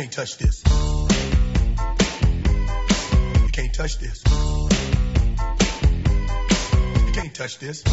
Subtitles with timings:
[0.00, 0.62] can't touch this.
[3.42, 4.22] You can't touch this.
[7.06, 7.84] You can't touch this.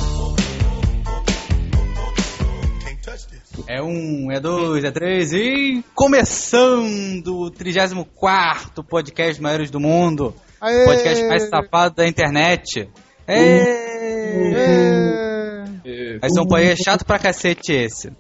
[3.67, 5.83] É um, é dois, é três e.
[5.93, 10.33] Começando o 34 podcast maiores do mundo.
[10.62, 10.85] Aê!
[10.85, 12.89] Podcast mais safado da internet.
[13.28, 13.35] É.
[15.83, 16.20] É.
[16.20, 18.12] Vai ser um podcast chato pra cacete esse.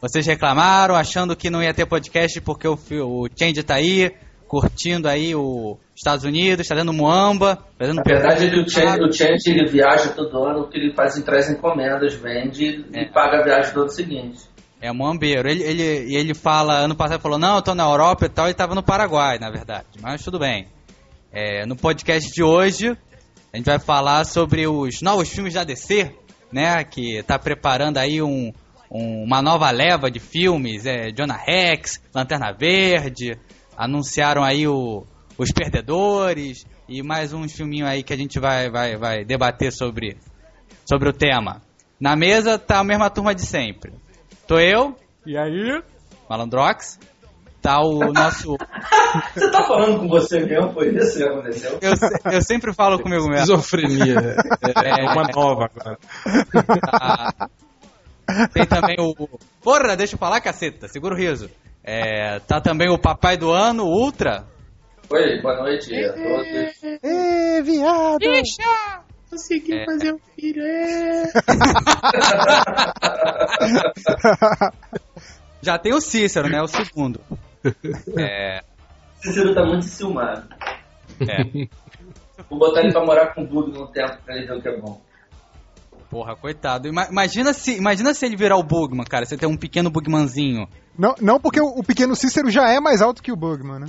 [0.00, 4.12] Vocês reclamaram achando que não ia ter podcast porque o, o Change tá aí,
[4.46, 9.12] curtindo aí os Estados Unidos, tá dando muamba, fazendo Na verdade, ele, o Change, o
[9.12, 13.02] Change ele viaja todo ano, porque ele faz traz encomendas, vende É.
[13.02, 14.40] e paga a viagem do ano seguinte.
[14.80, 15.48] É muambeiro.
[15.48, 18.48] Ele, ele, e ele fala, ano passado falou, não, eu tô na Europa e tal,
[18.48, 19.86] e tava no Paraguai, na verdade.
[20.00, 20.66] Mas tudo bem.
[21.32, 22.96] É, no podcast de hoje,
[23.52, 26.12] a gente vai falar sobre os novos filmes da DC,
[26.52, 26.84] né?
[26.84, 28.52] Que tá preparando aí um,
[28.90, 30.86] um- uma nova leva de filmes.
[30.86, 33.38] É, Jonah Rex, Lanterna Verde,
[33.76, 35.04] anunciaram aí o,
[35.38, 40.16] os Perdedores e mais uns filminhos aí que a gente vai, vai, vai debater sobre,
[40.88, 41.62] sobre o tema.
[42.00, 43.92] Na mesa tá a mesma turma de sempre.
[44.46, 45.82] Tô eu, E aí?
[46.28, 46.98] Malandrox.
[47.62, 48.56] Tá o nosso.
[49.34, 50.72] Você tá falando com você mesmo?
[50.72, 51.78] Foi isso que aconteceu?
[51.80, 53.54] Eu, eu sempre falo comigo mesmo.
[53.56, 54.36] Esquizofrenia.
[54.84, 55.98] É, é uma nova agora.
[56.80, 57.48] Tá-
[58.52, 59.14] Tem também o.
[59.62, 60.88] Porra, deixa eu falar, caceta.
[60.88, 61.48] Segura o riso.
[61.84, 64.44] É, tá também o papai do ano, o Ultra.
[65.08, 66.82] Oi, boa noite a todos.
[67.02, 68.18] Ê, viado!
[69.30, 69.84] Consegui É.
[69.84, 71.24] fazer um filho, é.
[75.62, 76.60] Já tem o Cícero, né?
[76.62, 77.20] O segundo.
[78.18, 78.60] É.
[79.20, 80.48] Cícero tá muito ciumado.
[81.20, 81.66] é.
[82.50, 84.68] Vou botar ele pra morar com o Bug no tempo pra ele ver o que
[84.68, 85.00] é bom.
[86.10, 86.88] Porra, coitado.
[86.88, 89.24] Ima- Imagina se, imagina se ele virar o Bugman, cara.
[89.26, 90.68] Você tem um pequeno Bugmanzinho.
[90.98, 93.86] Não, não porque o, o pequeno Cícero já é mais alto que o Bugman, né?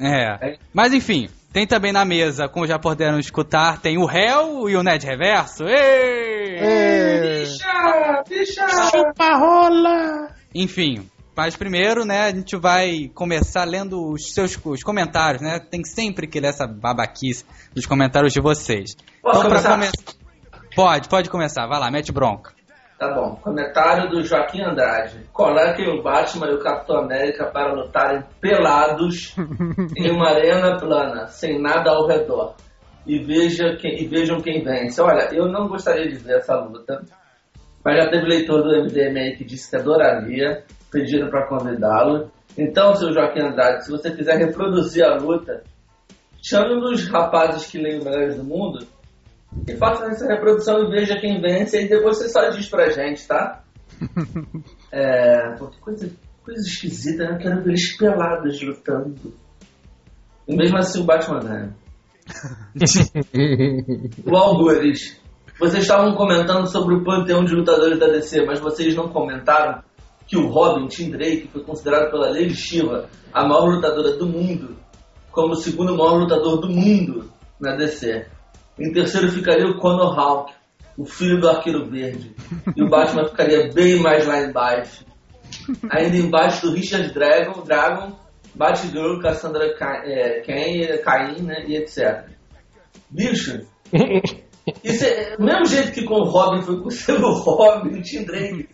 [0.00, 0.56] É.
[0.72, 4.82] Mas enfim, tem também na mesa, como já puderam escutar, tem o Hell e o
[4.82, 5.64] Ned Reverso.
[5.68, 6.56] Ê!
[6.58, 7.40] É.
[7.44, 8.22] Bicha!
[8.28, 8.68] Bicha!
[8.90, 10.28] Chupa rola!
[10.54, 15.58] Enfim, mas primeiro, né, a gente vai começar lendo os seus os comentários, né?
[15.60, 18.96] Tem sempre que ler essa babaquice dos comentários de vocês.
[19.22, 19.92] Posso pra começar?
[20.74, 21.66] Pode, pode começar.
[21.66, 22.52] Vai lá, mete bronca.
[22.98, 23.36] Tá bom.
[23.36, 25.24] Comentário do Joaquim Andrade.
[25.32, 29.34] Coloquem o Batman e o Capitão América para lutarem pelados
[29.96, 32.54] em uma arena plana, sem nada ao redor.
[33.06, 35.00] E, veja quem, e vejam quem vence.
[35.00, 37.02] Olha, eu não gostaria de ver essa luta,
[37.84, 42.30] mas já teve leitor do MDM aí que disse que adoraria, pediram para convidá-lo.
[42.56, 45.62] Então, seu Joaquim Andrade, se você quiser reproduzir a luta,
[46.42, 48.93] chame um dos rapazes que leem o Melhores do Mundo
[49.66, 53.26] e faça essa reprodução e veja quem vence, e depois você só diz pra gente,
[53.26, 53.62] tá?
[54.96, 56.08] É, pô, que coisa,
[56.44, 57.32] coisa esquisita, né?
[57.32, 59.34] Eu quero ver eles pelados lutando.
[60.46, 61.76] E mesmo assim o Batman ganha.
[64.24, 65.20] o Algures,
[65.58, 69.82] vocês estavam comentando sobre o panteão de lutadores da DC, mas vocês não comentaram
[70.28, 74.76] que o Robin Tim Drake foi considerado pela Lady Shiva a maior lutadora do mundo,
[75.32, 78.26] como o segundo maior lutador do mundo na DC.
[78.78, 80.52] Em terceiro ficaria o Conor Hawk,
[80.96, 82.34] o filho do Arqueiro Verde.
[82.76, 85.04] E o Batman ficaria bem mais lá embaixo.
[85.90, 88.12] Ainda embaixo do Richard Dragon, Dragon
[88.54, 92.24] Batgirl, Cassandra Ca- é, Cain, Cain né, e etc.
[93.10, 93.60] Bicho,
[94.82, 98.02] isso é o mesmo jeito que com o Robin foi com o seu Robin, o
[98.02, 98.68] Tim Drake,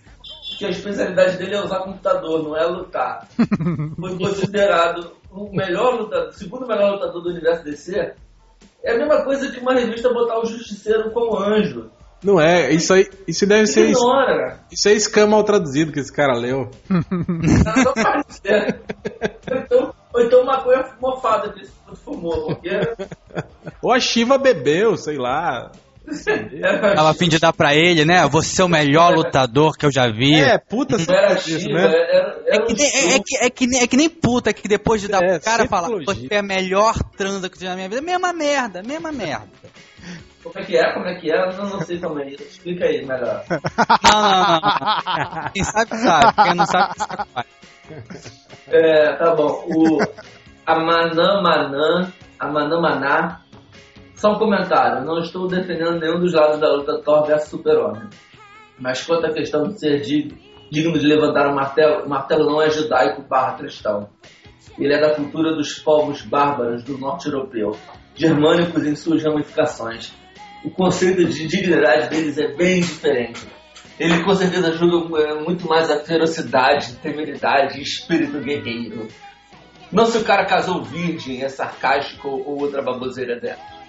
[0.58, 3.26] que a especialidade dele é usar computador, não é lutar.
[3.98, 8.14] Foi considerado o melhor lutador, o segundo melhor lutador do universo DC.
[8.82, 11.90] É a mesma coisa que uma revista botar o Justiceiro como anjo.
[12.22, 13.88] Não é, isso aí, isso deve ser.
[13.88, 14.60] Ignora.
[14.70, 16.70] Isso é escama mal traduzido que esse cara leu.
[18.28, 18.80] Ser.
[19.50, 22.68] Ou então, ou então maconha mofada que esse puto fumou, porque
[23.82, 25.72] Ou a Shiva bebeu, sei lá.
[26.94, 28.26] Tava a fim de dar pra ele, né?
[28.28, 30.34] Você é o melhor lutador que eu já vi.
[30.40, 31.84] É, puta, era isso, né?
[31.84, 34.66] era, É que, nem, é, é que, é, que, nem- é que nem puta, que
[34.68, 36.04] depois de dar É, pro cara elogio.
[36.06, 38.00] você é a melhor transa que eu já vi na minha vida.
[38.02, 39.48] Mesma merda, mesma merda.
[40.42, 40.92] Como é que é?
[40.94, 41.36] Como é que é?
[41.36, 42.30] Eu não, não sei também.
[42.34, 43.44] Explica aí melhor.
[43.48, 45.50] Não, não, não.
[45.52, 46.42] Quem sabe, sabe.
[46.42, 47.46] Quem não sabe, sabe.
[48.68, 49.64] É, tá bom.
[49.66, 49.98] O
[50.64, 53.39] Amanã Manã, Amanã Maná,
[54.20, 55.04] só um comentário.
[55.04, 58.08] Não estou defendendo nenhum dos lados da luta Thor vs Super-Homem.
[58.78, 60.34] Mas quanto à questão de ser dig-
[60.70, 64.10] digno de levantar o martelo, o martelo não é judaico barra cristão.
[64.78, 67.76] Ele é da cultura dos povos bárbaros do norte europeu,
[68.14, 70.12] germânicos em suas ramificações.
[70.64, 73.46] O conceito de dignidade deles é bem diferente.
[73.98, 79.08] Ele com certeza julga é, muito mais a ferocidade, temeridade e espírito guerreiro.
[79.90, 83.79] Não se o cara casou virgem, é sarcástico ou outra baboseira dela.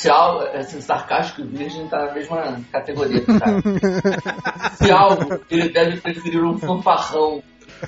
[0.00, 3.60] Se algo, assim, sarcástico e virgem tá na mesma categoria, cara.
[4.72, 7.42] Se algo, ele deve preferir um fanfarrão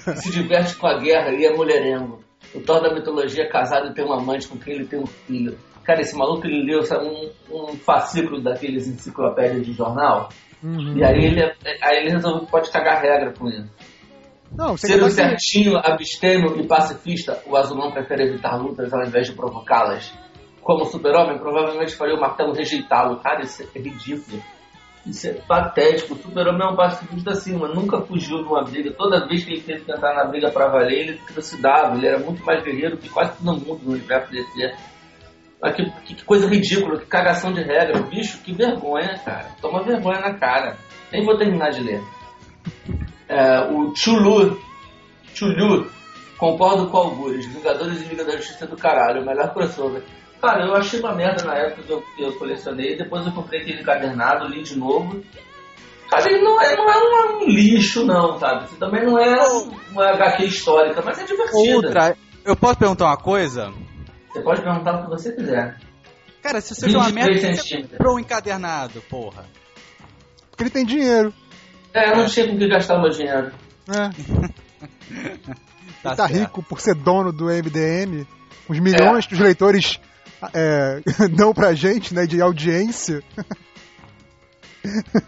[0.04, 2.22] que se diverte com a guerra e é mulherengo.
[2.54, 5.06] O Thor da mitologia é casado e tem uma amante com quem ele tem um
[5.06, 5.56] filho.
[5.84, 10.28] Cara, esse maluco ele leu sabe, um, um fascículo daqueles enciclopédias de jornal.
[10.62, 10.94] Uhum.
[10.94, 11.42] E aí ele,
[11.80, 13.72] aí ele resolveu que pode cagar regra com isso.
[14.54, 20.12] Não, Sendo certinho, abstêmio e pacifista, o azulão prefere evitar lutas ao invés de provocá-las.
[20.62, 23.16] Como super-homem, provavelmente faria o martelo rejeitá-lo.
[23.20, 24.40] Cara, isso é ridículo.
[25.04, 26.14] Isso é patético.
[26.14, 28.92] O super-homem é um pacifista mas nunca fugiu de uma briga.
[28.92, 31.96] Toda vez que ele teve que entrar na briga pra valer, ele trucidava.
[31.96, 34.74] Ele era muito mais guerreiro que quase todo mundo no universo DC.
[35.60, 38.00] Mas que, que- coisa ridícula, que cagação de regra.
[38.02, 39.48] Bicho, que vergonha, cara.
[39.60, 40.76] Toma vergonha na cara.
[41.10, 42.00] Nem vou terminar de ler.
[43.28, 44.60] É, o Chulu,
[45.34, 45.90] Chulu,
[46.38, 47.46] concordo com o Algures.
[47.46, 50.02] Vingadores e da Justiça do caralho, o melhor crossover.
[50.42, 52.96] Cara, eu achei uma merda na época que eu, que eu colecionei.
[52.96, 55.22] Depois eu comprei aquele encadernado, li de novo.
[56.10, 58.64] Cara, ele não é, não é um, um lixo, não, sabe?
[58.64, 59.40] Isso também não é
[59.92, 61.76] uma HQ histórica, mas é divertida.
[61.76, 63.72] Outra, eu posso perguntar uma coisa?
[64.32, 65.78] Você pode perguntar o que você quiser.
[66.42, 69.46] Cara, se você viu uma 23 merda, você comprou um encadernado, porra.
[70.50, 71.32] Porque ele tem dinheiro.
[71.94, 73.52] É, eu não tinha com que gastar meu dinheiro.
[73.86, 74.10] né?
[76.02, 78.26] Tá, Ele tá rico por ser dono do MDM.
[78.68, 80.00] Os milhões que os leitores
[80.54, 81.00] é,
[81.36, 82.26] dão pra gente, né?
[82.26, 83.22] De audiência.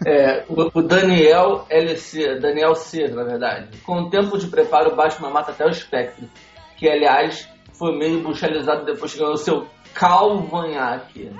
[0.05, 3.77] É, o, Daniel LC, Daniel C, na verdade.
[3.85, 6.29] Com o tempo de preparo, o Batman mata até o Spectre,
[6.75, 11.31] que aliás foi meio bruxalizado depois que ganhou o seu calvanhaque.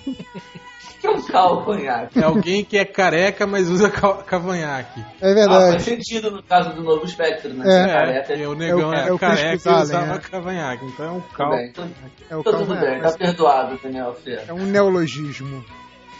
[1.06, 2.18] Que é um calvanhaque?
[2.18, 5.00] É alguém que é careca, mas usa ca- cavanhaque.
[5.20, 5.70] É Ah, verdade.
[5.72, 7.64] faz sentido no caso do novo Spectre, né?
[7.66, 7.92] É.
[7.92, 8.34] Careca.
[8.34, 10.18] e o negão É o- é, é o careca Chris e usava é.
[10.18, 10.84] cavanhaque.
[10.86, 11.50] Então é um Tudo cal.
[11.50, 11.90] bem, tudo,
[12.30, 13.02] É o tudo bem, calvanhaque.
[13.02, 14.16] tá perdoado, Daniel.
[14.48, 15.64] É um neologismo.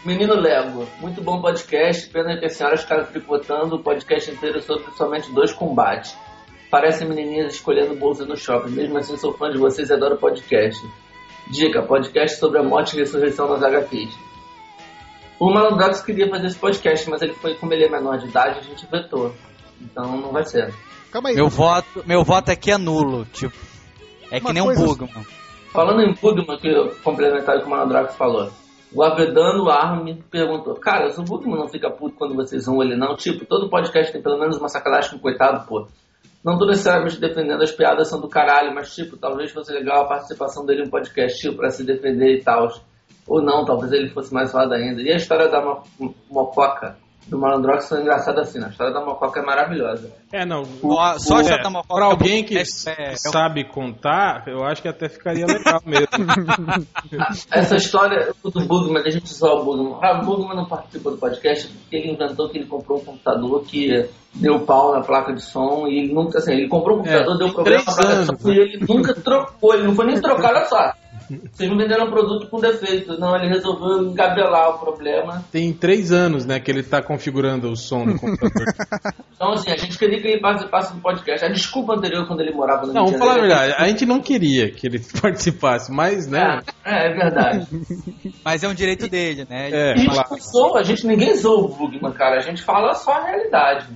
[0.05, 2.07] Menino Lego, muito bom podcast.
[2.09, 6.15] Pena que a senhora está tricotando o podcast inteiro sobre somente dois combates.
[6.71, 8.71] Parecem menininhas escolhendo bolsa no shopping.
[8.71, 10.81] Mesmo assim, sou fã de vocês e adoro podcast.
[11.49, 14.13] Dica: podcast sobre a morte e ressurreição nas HQs.
[15.39, 18.59] O Malandrax queria fazer esse podcast, mas ele foi, como ele é menor de idade,
[18.59, 19.33] a gente vetou.
[19.79, 20.73] Então não vai ser.
[21.11, 21.35] Calma aí.
[21.35, 23.55] Meu voto, meu voto aqui é nulo, tipo.
[24.31, 25.25] É que Uma nem um Bugman.
[25.71, 28.49] Falando em Bugman, que eu complementar o que o Malandrax falou.
[28.93, 33.15] O Avedano Arme perguntou: Cara, o Bugman não fica puto quando vocês vão ele não?
[33.15, 35.87] Tipo, todo podcast tem pelo menos uma sacanagem com coitado, pô.
[36.43, 40.07] Não tô necessariamente defendendo, as piadas são do caralho, mas tipo, talvez fosse legal a
[40.07, 42.69] participação dele em um podcast, tipo, pra se defender e tal.
[43.27, 45.01] Ou não, talvez ele fosse mais falado ainda.
[45.01, 45.83] E a história da mo
[46.31, 46.95] Mococa,
[47.27, 48.67] do Malandrox, foi engraçada assim, né?
[48.67, 50.09] A história da Mococa é maravilhosa.
[50.31, 50.63] É, não.
[50.81, 51.69] Ó, Só é, J.
[51.69, 55.81] Mococa pra alguém que é- s- é- sabe contar, eu acho que até ficaria legal
[55.85, 56.07] mesmo.
[57.51, 59.97] Essa história do Bugman, a gente zoar o Bugman.
[60.01, 63.61] Ah, o Bugman não participou do podcast porque ele inventou que ele comprou um computador
[63.65, 67.35] que deu pau na placa de som e ele nunca, assim, ele comprou um computador,
[67.35, 70.05] É, deu tem problema na placa de som e ele nunca trocou, ele não foi
[70.05, 70.93] nem trocar, olha só.
[71.29, 73.19] Vocês me venderam um produto com defeito.
[73.19, 75.43] Não, ele resolveu engabelar o problema.
[75.51, 78.65] Tem três anos, né, que ele tá configurando o som do computador.
[79.37, 81.45] Então, assim, a gente queria que ele participasse do podcast.
[81.45, 84.19] A desculpa anterior quando ele morava no Não, vamos falar a verdade, a gente não
[84.19, 87.67] queria que ele participasse, mas, né, É, é verdade.
[88.43, 89.69] Mas é um direito dele, né?
[89.69, 89.91] É.
[89.91, 90.29] A gente claro.
[90.31, 92.37] não zoa, a gente ninguém zoa o Bugman, cara.
[92.37, 93.87] A gente fala só a realidade.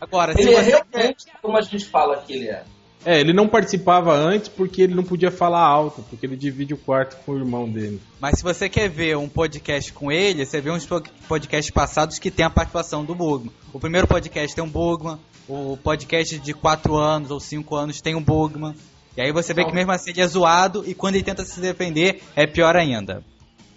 [0.00, 2.64] Agora, se Ele é você realmente como a gente fala que ele é.
[3.04, 6.78] É, ele não participava antes porque ele não podia falar alto, porque ele divide o
[6.78, 8.00] quarto com o irmão dele.
[8.20, 12.18] Mas se você quer ver um podcast com ele, você vê uns po- podcasts passados
[12.18, 13.52] que tem a participação do Bugman.
[13.72, 18.14] O primeiro podcast tem um Bugman, o podcast de 4 anos ou 5 anos tem
[18.16, 18.74] um Bugman.
[19.16, 21.60] E aí você vê que mesmo assim ele é zoado e quando ele tenta se
[21.60, 23.22] defender é pior ainda.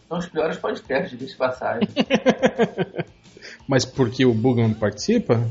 [0.08, 1.88] São os piores podcasts, de passagem.
[3.68, 5.48] Mas porque o Bugman participa?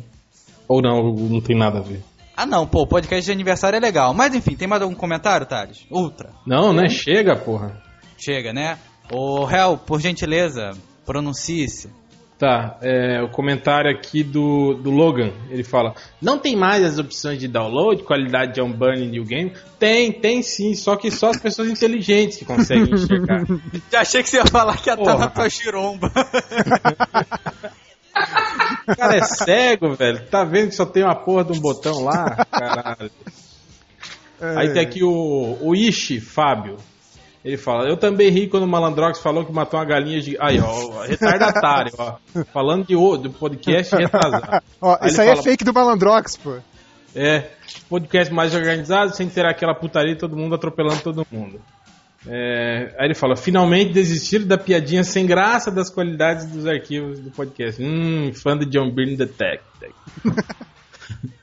[0.66, 2.02] Ou não, não tem nada a ver?
[2.38, 4.14] Ah não, pô, o podcast de aniversário é legal.
[4.14, 5.84] Mas enfim, tem mais algum comentário, Thales?
[5.90, 6.30] Ultra.
[6.46, 6.88] Não, né?
[6.88, 7.82] Chega, porra.
[8.16, 8.78] Chega, né?
[9.10, 10.70] Ô, Hel, por gentileza,
[11.04, 11.90] pronuncie-se.
[12.38, 17.40] Tá, é, o comentário aqui do, do Logan, ele fala, não tem mais as opções
[17.40, 19.52] de download, qualidade de unburn new game?
[19.76, 23.44] Tem, tem sim, só que só as pessoas inteligentes que conseguem enxergar.
[23.90, 25.18] Já achei que você ia falar que ia estar Porra.
[25.18, 26.12] na tua giromba.
[28.96, 32.44] Cara é cego, velho, tá vendo que só tem uma porra de um botão lá?
[32.50, 33.10] Caralho.
[34.40, 36.76] É, Aí tem aqui o, o Ishi, Fábio.
[37.44, 40.36] Ele fala, eu também ri quando o Malandrox falou que matou uma galinha de...
[40.40, 42.16] Aí, ó, retardatário, ó.
[42.52, 44.62] Falando de, do podcast retrasado.
[44.80, 46.58] Ó, Aí isso aí é fala, fake do Malandrox, pô.
[47.14, 47.50] É,
[47.88, 51.60] podcast mais organizado, sem ter aquela putaria de todo mundo atropelando todo mundo.
[52.26, 57.30] É, aí ele fala, finalmente desistiram da piadinha sem graça das qualidades dos arquivos do
[57.30, 57.82] podcast.
[57.82, 59.94] Hum, fã de John Byrne Detective.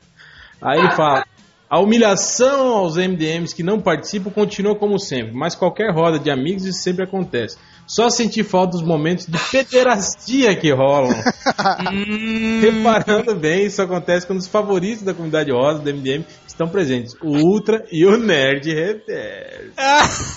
[0.62, 1.25] aí ele fala,
[1.70, 6.65] a humilhação aos MDMs que não participam continua como sempre, mas qualquer roda de amigos
[6.65, 7.58] isso sempre acontece.
[7.88, 11.13] Só senti falta dos momentos de pederastia que rolam.
[12.62, 17.13] Reparando bem, isso acontece quando os favoritos da comunidade rosa do MDM estão presentes.
[17.22, 19.74] O Ultra e o Nerd Reverso.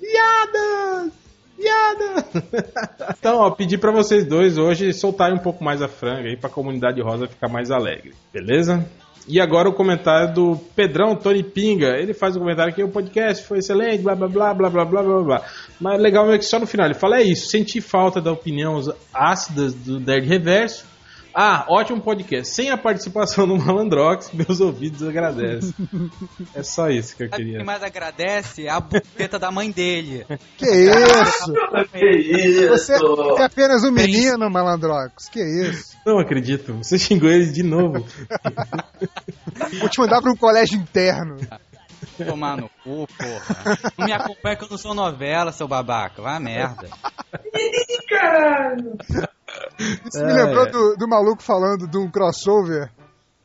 [0.00, 1.12] Piadas!
[1.56, 2.24] Piadas!
[3.26, 6.48] Então, ó, pedi pra vocês dois hoje soltarem um pouco mais a franga aí pra
[6.48, 8.88] comunidade rosa ficar mais alegre, beleza?
[9.26, 11.98] E agora o comentário do Pedrão Tony Pinga.
[11.98, 15.02] Ele faz um comentário que o podcast foi excelente, blá blá blá blá blá blá
[15.02, 15.42] blá blá.
[15.80, 18.80] Mas legal é que só no final ele fala: é isso, senti falta da opinião
[19.12, 20.86] ácidas do Nerd Reverso.
[21.38, 22.50] Ah, ótimo podcast.
[22.54, 25.74] Sem a participação do Malandrox, meus ouvidos agradecem.
[26.54, 27.58] É só isso que eu Sabe queria.
[27.58, 28.66] quem mais agradece?
[28.66, 30.24] É a buceta da mãe dele.
[30.56, 31.52] Que isso?
[31.92, 32.68] Que isso?
[32.70, 35.28] Você é apenas um menino, malandrox.
[35.28, 35.94] Que isso?
[36.06, 36.72] Não acredito.
[36.78, 38.02] Você xingou ele de novo.
[39.78, 41.36] Vou te mandar pra um colégio interno.
[42.16, 43.78] Tomar no cu, porra.
[43.98, 46.22] Não me acompanha que eu não sou novela, seu babaca.
[46.22, 46.88] Vai merda.
[48.08, 48.96] Caralho.
[49.78, 52.90] Isso me lembrou do, do maluco falando de um crossover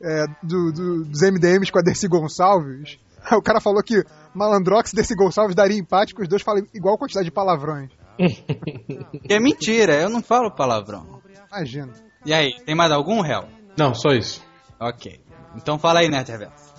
[0.02, 3.00] é, do- do- dos MDMs com a Dercy Gonçalves.
[3.34, 4.04] O cara falou que
[4.34, 7.92] Malandrox e Dercy Gonçalves daria empate, que os dois falam igual quantidade de palavrões.
[9.30, 11.22] É mentira, eu não falo palavrão.
[11.52, 11.94] Imagina.
[12.26, 13.44] E aí, tem mais algum, réu?
[13.78, 14.42] Não, só isso.
[14.80, 15.20] Ok.
[15.56, 16.72] Então fala aí, Nerd Reverso.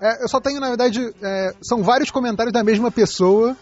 [0.00, 3.56] É, eu só tenho, na verdade, é, são vários comentários da mesma pessoa,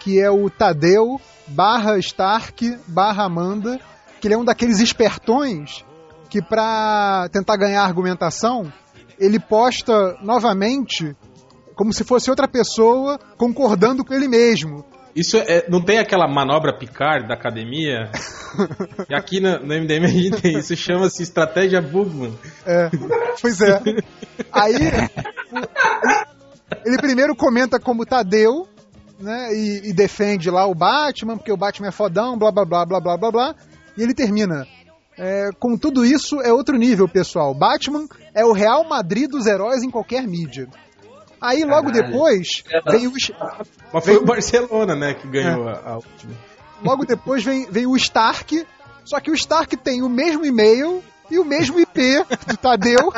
[0.00, 3.78] que é o Tadeu barra Stark barra Amanda,
[4.20, 5.84] que ele é um daqueles espertões
[6.28, 8.72] que pra tentar ganhar argumentação,
[9.18, 11.16] ele posta novamente
[11.74, 14.84] como se fosse outra pessoa concordando com ele mesmo.
[15.14, 18.10] Isso é, não tem aquela manobra Picard da academia?
[19.08, 22.34] e aqui no, no MDM a gente tem isso, chama-se estratégia Bugman.
[22.66, 22.90] É,
[23.40, 23.80] pois é.
[24.52, 24.74] Aí,
[26.84, 28.68] ele primeiro comenta como Tadeu,
[29.18, 32.84] né, e, e defende lá o Batman, porque o Batman é fodão, blá blá blá
[32.84, 33.54] blá blá blá blá.
[33.96, 34.66] E ele termina.
[35.18, 37.54] é, com tudo isso é outro nível, pessoal.
[37.54, 40.68] Batman é o Real Madrid dos heróis em qualquer mídia.
[41.40, 42.12] Aí logo Caralho.
[42.12, 43.12] depois vem o,
[43.92, 46.32] Mas foi o Barcelona, né, que ganhou a, a última.
[46.82, 48.66] logo depois vem, vem o Stark,
[49.04, 53.12] só que o Stark tem o mesmo e-mail e o mesmo IP do Tadeu.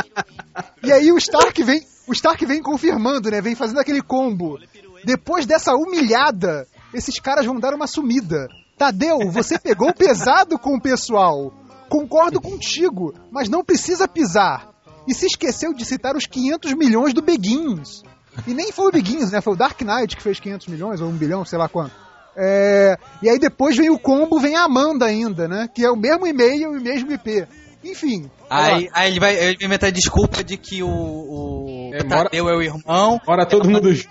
[0.82, 3.40] E aí o Stark vem, o Stark vem confirmando, né?
[3.40, 4.58] Vem fazendo aquele combo.
[5.04, 8.48] Depois dessa humilhada, esses caras vão dar uma sumida.
[8.78, 11.52] Tadeu, você pegou pesado com o pessoal.
[11.88, 14.68] Concordo contigo, mas não precisa pisar.
[15.06, 18.02] E se esqueceu de citar os 500 milhões do Beguins.
[18.46, 19.40] E nem foi o Beguins, né?
[19.40, 21.92] Foi o Dark Knight que fez 500 milhões, ou um bilhão, sei lá quanto.
[22.36, 25.68] É, e aí depois vem o combo, vem a Amanda ainda, né?
[25.74, 27.46] Que é o mesmo e-mail e o mesmo IP.
[27.82, 28.30] Enfim.
[28.50, 32.48] Aí, aí ele, vai, ele vai inventar desculpa de que o, o É, mora- Tadeu
[32.48, 33.20] é o irmão.
[33.26, 34.10] Ora todo mundo junto.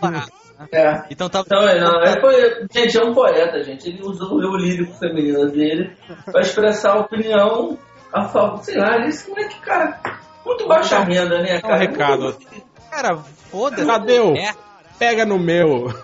[0.71, 1.03] É.
[1.11, 1.41] Então tá.
[1.45, 3.89] Então, é, não, é, foi, gente, é um poeta, gente.
[3.89, 5.95] Ele usou o eu lírico feminino dele
[6.25, 7.77] pra expressar a opinião
[8.11, 8.63] a favor.
[8.63, 9.99] Sei lá, esse moleque, cara,
[10.45, 11.77] muito baixa renda, né, Dá um cara?
[11.77, 12.37] recado.
[12.89, 13.85] Cara, foda-se.
[13.85, 14.53] Tadeu, É.
[14.97, 15.87] pega no meu.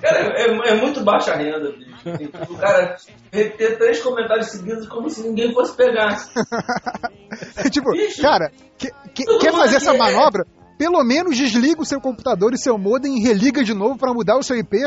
[0.00, 1.92] Cara, é, é muito baixa renda, bicho.
[2.50, 2.96] O cara
[3.32, 6.24] ter três comentários seguidos como se ninguém fosse pegar.
[7.72, 8.22] tipo, Bicho.
[8.22, 10.46] cara, que- que- quer fazer essa é- manobra?
[10.82, 14.36] Pelo menos desliga o seu computador e seu modem e religa de novo pra mudar
[14.36, 14.78] o seu IP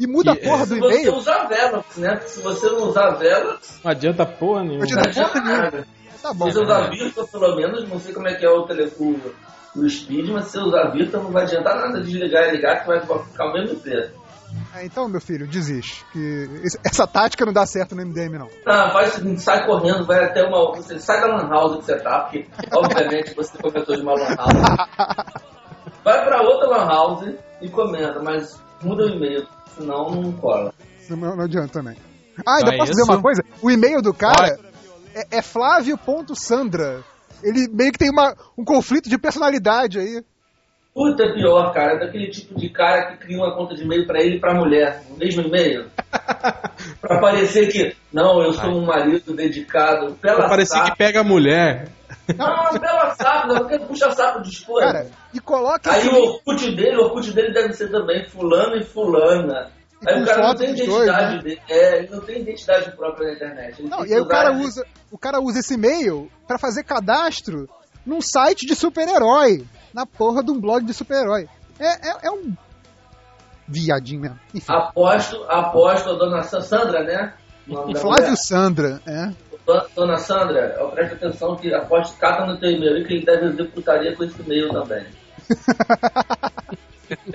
[0.00, 1.14] e muda E, a porra do Se você e-mail.
[1.14, 2.10] usar Velox, né?
[2.16, 4.78] Porque se você não usar Velox, Não adianta porra nenhuma.
[4.78, 5.08] Não adianta.
[5.10, 5.86] adianta nada.
[6.22, 6.46] Tá bom.
[6.46, 9.20] Se você usar Virtua, pelo menos, não sei como é que é o telefone
[9.76, 12.86] o Speed, mas se você usar Virtua não vai adiantar nada desligar e ligar, que
[12.86, 14.10] vai ficar o mesmo preço.
[14.74, 16.04] É, então, meu filho, desiste.
[16.12, 16.48] Que
[16.84, 18.48] essa tática não dá certo no MDM, não.
[18.66, 20.74] Não, faz o seguinte, sai correndo, vai até uma.
[20.76, 24.34] Você sai da Lan House que você tá, porque obviamente você comentou de uma Lan
[24.36, 24.52] House.
[26.04, 30.74] Vai pra outra Lan House e comenta, mas muda o e-mail, senão não cola.
[31.08, 31.96] Não, não adianta também.
[32.44, 33.12] Ah, ainda Então é posso dizer isso.
[33.12, 33.42] uma coisa?
[33.60, 34.58] O e-mail do cara
[35.14, 37.04] é, é Flávio.sandra.
[37.42, 40.24] Ele meio que tem uma, um conflito de personalidade aí.
[40.94, 44.20] Puta é pior, cara, daquele tipo de cara que cria uma conta de e-mail pra
[44.20, 45.86] ele e pra mulher, no mesmo e-mail.
[47.00, 50.90] pra parecer que, não, eu sou um marido dedicado, pela Parecia saco.
[50.90, 51.88] que pega a mulher.
[52.36, 54.84] Não, pela saco, não, porque puxa saco de esposa.
[54.84, 58.76] Cara, e coloca Aí esse o Orkut dele, o Orkut dele deve ser também fulano
[58.76, 59.70] e fulana.
[60.06, 61.42] Aí o cara não tem dos dois, identidade né?
[61.42, 61.60] dele.
[61.70, 63.80] É, ele não tem identidade própria na internet.
[63.80, 66.84] Ele Não, tem e aí o cara usa, o cara usa esse e-mail pra fazer
[66.84, 67.68] cadastro
[68.04, 71.48] num site de super-herói, na porra de um blog de super-herói.
[71.78, 72.54] É, é, é um
[73.68, 74.38] viadinho mesmo.
[74.54, 77.32] Enfim, Aposto, aposto a dona Sa- Sandra, né?
[77.68, 78.36] O Flávio mulher.
[78.36, 79.30] Sandra, é.
[79.94, 83.50] Dona- Sandra, ó, presta atenção que aposto cata no teu e-mail e que ele deve
[83.50, 85.06] fazer putaria com esse e-mail também.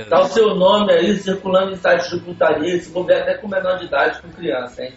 [0.10, 3.78] Tá o seu nome aí circulando em sites de putaria, se bobear até com menor
[3.78, 4.94] de idade, com criança, hein?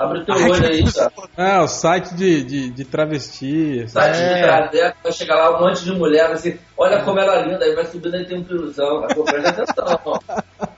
[0.00, 1.12] Abre o teu Ai, olho aí, cara.
[1.36, 3.86] Ah, o site de, de, de travesti.
[3.86, 4.34] Site É.
[4.34, 7.42] de traveco, vai chegar lá um monte de mulher, vai ser, olha como ela é
[7.48, 9.06] linda, aí vai subindo aí tem um piruzão.
[9.14, 10.18] Pô, presta atenção, ó.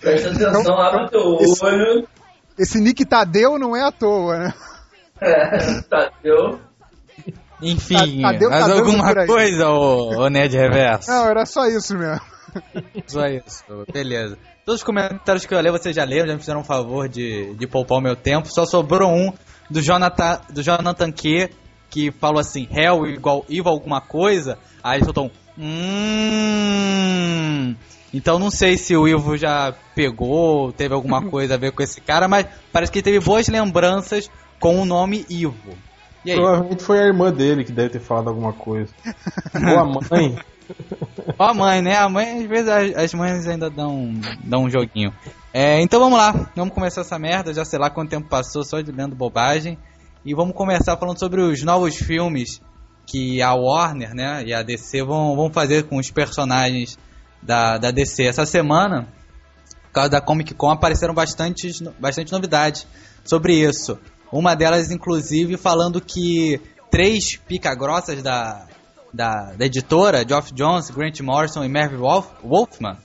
[0.00, 2.08] Presta atenção, abre o teu Esse- olho.
[2.58, 4.54] Esse Nick Tadeu não é à toa, né?
[5.20, 6.60] É, tá, deu?
[7.62, 11.10] Enfim, Tá- Tadeu- mais Tadeu alguma coisa, ô, ô Ned Reverso?
[11.10, 12.20] Não, era só isso mesmo.
[13.06, 14.36] Só isso, beleza.
[14.68, 17.54] Todos os comentários que eu li vocês já leram, já me fizeram um favor de,
[17.54, 18.52] de poupar o meu tempo.
[18.52, 19.32] Só sobrou um
[19.70, 21.48] do Jonathan, do Jonathan Q,
[21.88, 24.58] que falou assim, Hell igual Evil alguma coisa.
[24.84, 27.74] Aí soltou um hum.
[28.12, 32.02] Então não sei se o Ivo já pegou, teve alguma coisa a ver com esse
[32.02, 35.78] cara, mas parece que teve boas lembranças com o nome Ivo.
[36.22, 38.92] Provavelmente foi a irmã dele que deve ter falado alguma coisa.
[39.66, 40.36] Ou a mãe.
[41.38, 41.96] Ó a mãe, né?
[41.96, 44.12] A mãe, às vezes, as, mães ainda dão,
[44.44, 45.12] dão um joguinho.
[45.52, 47.54] É, então vamos lá, vamos começar essa merda.
[47.54, 49.78] Já sei lá quanto tempo passou só de lendo bobagem.
[50.24, 52.60] E vamos começar falando sobre os novos filmes
[53.06, 56.98] que a Warner né, e a DC vão, vão fazer com os personagens
[57.42, 58.24] da, da DC.
[58.24, 59.08] Essa semana,
[59.84, 62.86] por causa da Comic Con, apareceram bastantes, bastante novidades
[63.24, 63.98] sobre isso.
[64.30, 66.60] Uma delas, inclusive, falando que
[66.90, 68.66] três pica-grossas da,
[69.12, 72.96] da, da editora, Geoff Jones, Grant Morrison e Merv Wolf, Wolfman,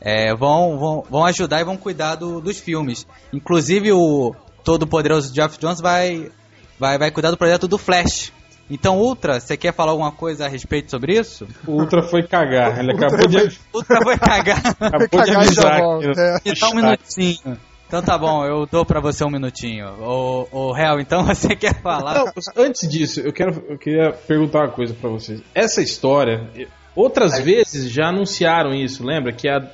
[0.00, 3.06] é, vão, vão, vão ajudar e vão cuidar do- dos filmes.
[3.32, 6.30] Inclusive, o todo-poderoso Geoff Jones vai,
[6.78, 8.32] vai, vai cuidar do projeto do Flash.
[8.68, 11.46] Então, Ultra, você quer falar alguma coisa a respeito sobre isso?
[11.66, 12.78] O Ultra foi cagar.
[12.80, 14.58] Ele acabou de, Ultra vai cagar.
[14.80, 16.36] acabou de Cagar e já avisar.
[16.36, 16.54] aqui é.
[16.60, 17.58] dá um minutinho.
[17.86, 19.86] Então tá bom, eu dou pra você um minutinho.
[20.00, 22.14] O, o Hel, então você quer falar?
[22.14, 25.40] Não, antes disso, eu, quero, eu queria perguntar uma coisa pra vocês.
[25.54, 26.50] Essa história,
[26.94, 29.32] outras vezes já anunciaram isso, lembra?
[29.32, 29.70] Que a,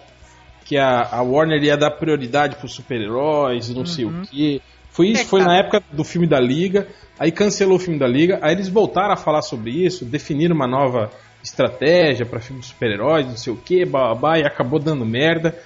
[0.64, 4.60] que a, a Warner ia dar prioridade pros super-heróis, não sei o quê.
[4.90, 6.86] Foi isso, É, foi na época do filme da Liga,
[7.18, 10.66] aí cancelou o filme da Liga, aí eles voltaram a falar sobre isso, definiram uma
[10.66, 11.10] nova
[11.42, 15.56] estratégia pra filme de super-heróis, não sei o quê, babá, e acabou dando merda.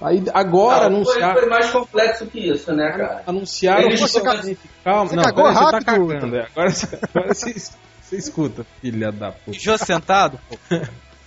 [0.00, 1.40] Aí agora Não, foi, anunciaram.
[1.40, 3.22] foi mais complexo que isso, né, cara?
[3.26, 4.58] Anunciaram Eles- oficialmente.
[4.84, 6.36] Calma, você não, cagou peraí, você tá rápido, cagando.
[6.36, 6.46] é.
[6.54, 7.54] Agora, você- agora você,
[8.00, 9.50] você escuta, filha da puta.
[9.50, 10.38] Mijou sentado?
[10.48, 10.56] Pô.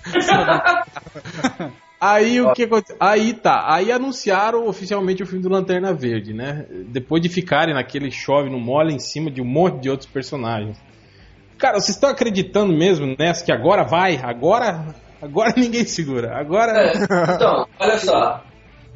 [1.99, 2.95] Aí o que aconteceu?
[2.99, 6.65] Aí tá, aí anunciaram oficialmente o filme do Lanterna Verde, né?
[6.87, 10.81] Depois de ficarem naquele chove no mole em cima de um monte de outros personagens.
[11.59, 14.17] Cara, vocês estão acreditando mesmo nessa que agora vai?
[14.17, 16.35] Agora, agora ninguém segura.
[16.35, 16.93] Agora É,
[17.35, 18.43] então, olha só.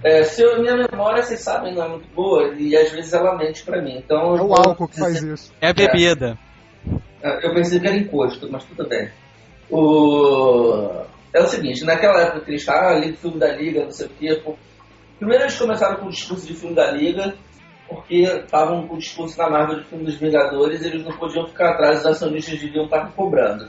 [0.06, 3.36] É, se eu, minha memória, vocês sabem, não é muito boa e às vezes ela
[3.36, 3.98] mente pra mim.
[3.98, 5.52] Então, É o álcool que faz isso.
[5.60, 6.38] É a bebida.
[7.42, 9.10] Eu pensei que era encosto, mas tudo bem.
[9.68, 11.06] O...
[11.34, 14.10] É o seguinte, naquela época que eles estavam ali, filme da Liga, não sei o
[14.10, 14.42] quê.
[14.46, 14.56] pô.
[15.18, 17.34] Primeiro eles começaram com o discurso de filme da Liga,
[17.90, 21.48] porque estavam com o discurso na Marvel de filme dos Vingadores e eles não podiam
[21.48, 23.68] ficar atrás, os acionistas deviam estar cobrando.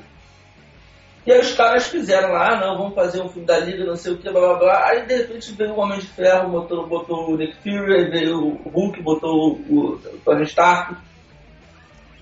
[1.26, 3.96] E aí os caras fizeram lá, ah, não, vamos fazer um filme da Liga, não
[3.96, 4.88] sei o que, blá blá blá.
[4.90, 8.68] Aí de repente veio o Homem de Ferro, botou, botou o Nick Fury, veio o
[8.68, 10.94] Hulk, botou o, Tony Stark.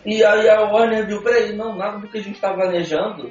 [0.07, 3.31] E aí a Warner viu, peraí, não, nada do que a gente está planejando.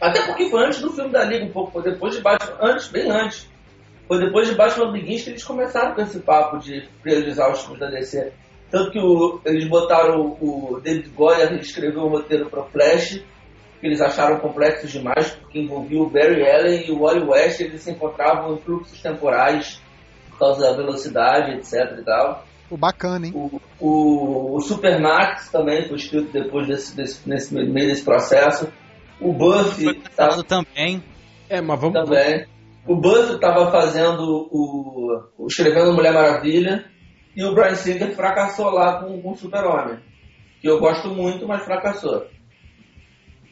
[0.00, 2.88] Até porque foi antes do filme da Liga, um pouco, foi depois de Batman, antes,
[2.88, 3.48] bem antes.
[4.08, 7.78] Foi depois de Batman Begins que eles começaram com esse papo de priorizar os filmes
[7.80, 8.32] da DC.
[8.70, 13.20] Tanto que o- eles botaram o, o David Goyer, ele escreveu o roteiro para Flash,
[13.80, 17.82] que eles acharam complexo demais, porque envolvia o Barry Allen e o Wally West, eles
[17.82, 19.80] se encontravam em fluxos temporais
[20.30, 22.44] por causa da velocidade, etc e tal.
[22.68, 23.32] Pô, bacana, hein?
[23.34, 28.68] O, o, o Supermax também foi escrito depois desse, desse, nesse meio desse processo.
[29.20, 31.02] O Buffy Foi falado também.
[31.48, 31.94] É, mas vamos.
[31.94, 32.46] também.
[32.86, 36.84] O Buffy estava fazendo o, o escrevendo Mulher Maravilha
[37.34, 39.98] e o Brian Singer fracassou lá com, com o Super-Homem,
[40.60, 42.26] que eu gosto muito, mas fracassou.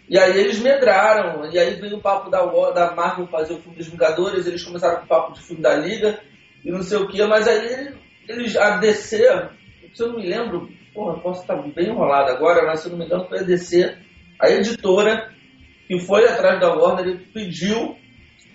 [0.08, 3.76] E aí eles medraram, e aí veio o papo da, da Marvel fazer o filme
[3.76, 6.20] dos Vingadores, eles começaram com o papo de filme da Liga
[6.64, 7.92] e não sei o que, mas aí
[8.28, 9.16] eles, a DC,
[9.92, 12.98] se eu não me lembro, porra, posso estar bem enrolado agora, mas se eu não
[12.98, 13.96] me engano foi a DC,
[14.40, 15.32] a editora,
[15.88, 17.96] que foi atrás da Warner e pediu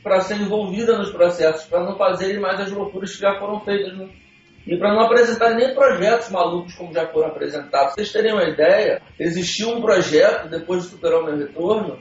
[0.04, 3.98] para ser envolvida nos processos, para não fazerem mais as loucuras que já foram feitas.
[3.98, 4.10] Né?
[4.65, 7.93] E para não apresentar nem projetos malucos como já foram apresentados.
[7.93, 12.00] Pra vocês terem uma ideia, existiu um projeto, depois do Super-Homem Retorno,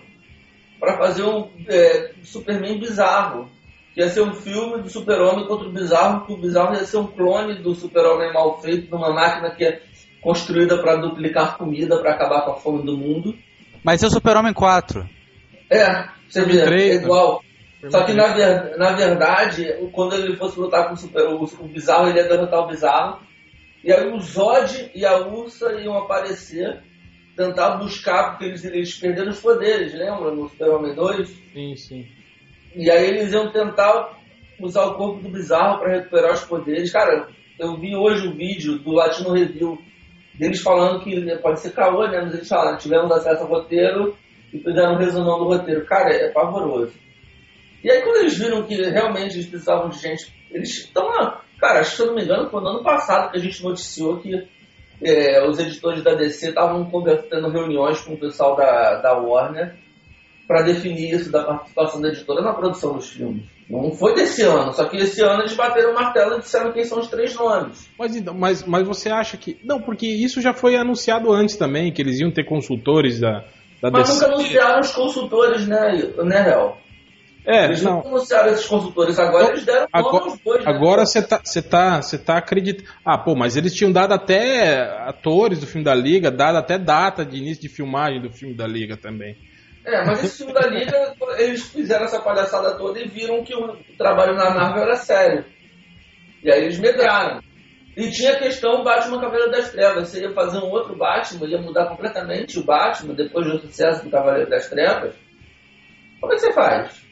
[0.79, 3.51] para fazer um é, Superman bizarro.
[3.95, 6.99] Que ia ser um filme do Super-Homem contra o Bizarro, que o Bizarro ia ser
[6.99, 9.83] um clone do Super-Homem mal feito numa máquina que é
[10.23, 13.35] construída para duplicar comida, para acabar com a fome do mundo.
[13.83, 15.09] Mas e o Super-Homem 4?
[15.69, 17.43] É, você vê, é igual.
[17.89, 21.69] Só que na, ver- na verdade, quando ele fosse lutar com o, super, o, o
[21.69, 23.21] Bizarro, ele ia derrotar o Bizarro.
[23.83, 26.83] E aí o Zod e a Ursa iam aparecer,
[27.35, 30.31] tentar buscar, porque eles, eles perderam os poderes, lembra?
[30.31, 31.29] No Super-Homem 2.
[31.55, 32.07] Sim, sim.
[32.77, 34.19] E aí eles iam tentar
[34.61, 36.93] usar o corpo do Bizarro para recuperar os poderes.
[36.93, 39.79] Cara, eu vi hoje o vídeo do Latino Review
[40.39, 42.21] deles falando que pode ser caô, né?
[42.21, 44.15] Mas eles falaram, tivemos acesso ao roteiro
[44.53, 45.87] e fizeram um resumão do roteiro.
[45.87, 46.93] Cara, é pavoroso.
[47.83, 51.43] E aí quando eles viram que realmente eles precisavam de gente, eles estão lá.
[51.59, 53.63] Cara, acho que se eu não me engano, foi no ano passado que a gente
[53.63, 54.49] noticiou que
[55.03, 59.77] é, os editores da DC estavam conversando reuniões com o pessoal da, da Warner
[60.47, 63.45] para definir isso da participação da editora na produção dos filmes.
[63.69, 66.85] Não foi desse ano, só que esse ano eles bateram o martelo e disseram quem
[66.85, 67.89] são os três nomes.
[67.97, 69.57] Mas, então, mas, mas você acha que.
[69.63, 73.45] Não, porque isso já foi anunciado antes também, que eles iam ter consultores da,
[73.81, 74.15] da Mas DC.
[74.15, 76.79] nunca anunciaram os consultores, né, né Real?
[77.47, 77.97] É, Eles não.
[77.97, 80.65] nunca anunciaram esses consultores, agora eles deram nome Agora, aos dois.
[80.65, 80.71] né?
[80.71, 82.89] agora você tá, você tá, você tá acreditando.
[83.05, 87.25] Ah, pô, mas eles tinham dado até atores do filme da Liga, dado até data
[87.25, 89.37] de início de filmagem do filme da Liga também.
[89.85, 93.75] É, mas esse filme da Liga, eles fizeram essa palhaçada toda e viram que o
[93.97, 95.45] trabalho na Marvel era sério.
[96.45, 97.41] E aí eles medraram.
[97.97, 100.09] E tinha a questão Batman Cavaleiro das Trevas.
[100.09, 104.11] Você ia fazer um outro Batman, ia mudar completamente o Batman depois do sucesso do
[104.11, 105.15] Cavaleiro das Trevas.
[106.21, 107.10] Como é que você faz?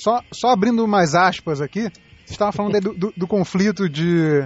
[0.00, 1.82] Só, só abrindo mais aspas aqui,
[2.24, 4.42] você estava falando aí do, do- do conflito de.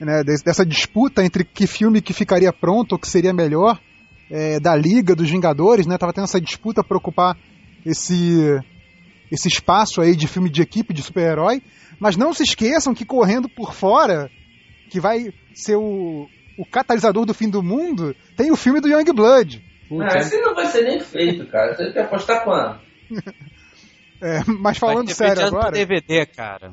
[0.00, 3.80] né, dessa disputa entre que filme que ficaria pronto ou que seria melhor,
[4.30, 5.98] é, da Liga, dos Vingadores, né?
[5.98, 7.36] Tava tendo essa disputa para ocupar
[7.84, 8.58] esse,
[9.30, 11.60] esse espaço aí de filme de equipe, de super-herói.
[11.98, 14.30] Mas não se esqueçam que correndo por fora,
[14.90, 16.26] que vai ser o,
[16.58, 19.62] o catalisador do fim do mundo, tem o filme do Young Blood.
[20.02, 21.74] Ah, esse não vai ser nem feito, cara.
[21.74, 22.80] Você quer apostar quanto?
[24.20, 26.72] É, mas falando sério agora, DVD, cara.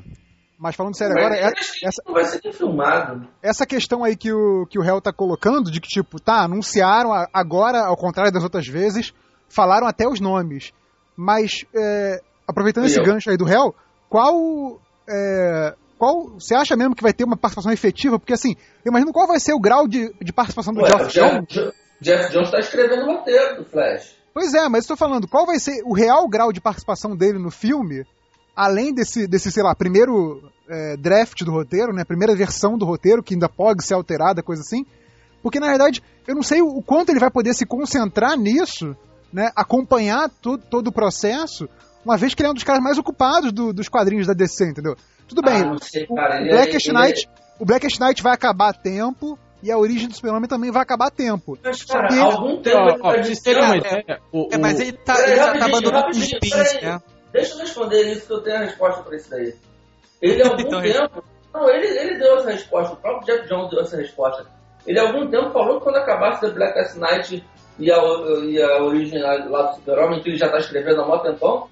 [0.58, 1.52] mas falando sério agora, é-
[1.82, 3.28] essa, não vai ser filmado.
[3.42, 7.10] essa questão aí que o, que o réu tá colocando, de que, tipo, tá, anunciaram
[7.32, 9.12] agora, ao contrário das outras vezes,
[9.48, 10.72] falaram até os nomes.
[11.16, 13.04] Mas, é, aproveitando esse Eu.
[13.04, 13.74] gancho aí do réu,
[14.08, 14.80] qual.
[15.08, 16.30] é, qual.
[16.30, 18.18] Você acha mesmo que vai ter uma participação efetiva?
[18.18, 21.12] Porque, assim, eu imagino qual vai ser o grau de, de participação do Ué, Geoff
[21.12, 21.46] Jones.
[21.48, 24.16] Jeff, Jeff Jones está escrevendo o roteiro do Flash.
[24.34, 27.50] Pois é, mas estou falando, qual vai ser o real grau de participação dele no
[27.50, 28.04] filme,
[28.56, 33.22] além desse, desse sei lá, primeiro é, draft do roteiro, né, primeira versão do roteiro,
[33.22, 34.86] que ainda pode ser alterada, coisa assim,
[35.42, 38.96] porque na verdade eu não sei o, o quanto ele vai poder se concentrar nisso,
[39.32, 41.68] né, acompanhar to, todo o processo,
[42.04, 44.64] uma vez que ele é um dos caras mais ocupados do- dos quadrinhos da DC,
[44.70, 44.96] entendeu?
[45.28, 47.00] Tudo bem, Ah, sei, o, ele é- Blackest ele é-
[47.58, 51.06] o Blackest Night vai acabar a tempo, e a origem do Super-Homem também vai acabar
[51.06, 51.58] a tempo.
[51.62, 55.20] Mas, cara, algum tempo Ó, ele ó, tá uma ideia, o, É, mas ele tá,
[55.22, 56.84] ele já tá rapidinho, abandonando os pins, peraí.
[56.84, 57.02] né?
[57.32, 59.54] Deixa eu responder isso que eu tenho a resposta pra isso daí.
[60.20, 61.24] Ele há algum Então, tempo.
[61.54, 64.46] Não, ele, ele deu essa resposta, o próprio Jeff Jones deu essa resposta.
[64.86, 67.44] Ele há algum tempo falou que quando acabasse The Blackest Night
[67.78, 67.96] e a,
[68.44, 71.68] e a origem lá do Super-Homem, que ele já tá escrevendo há mó tempão,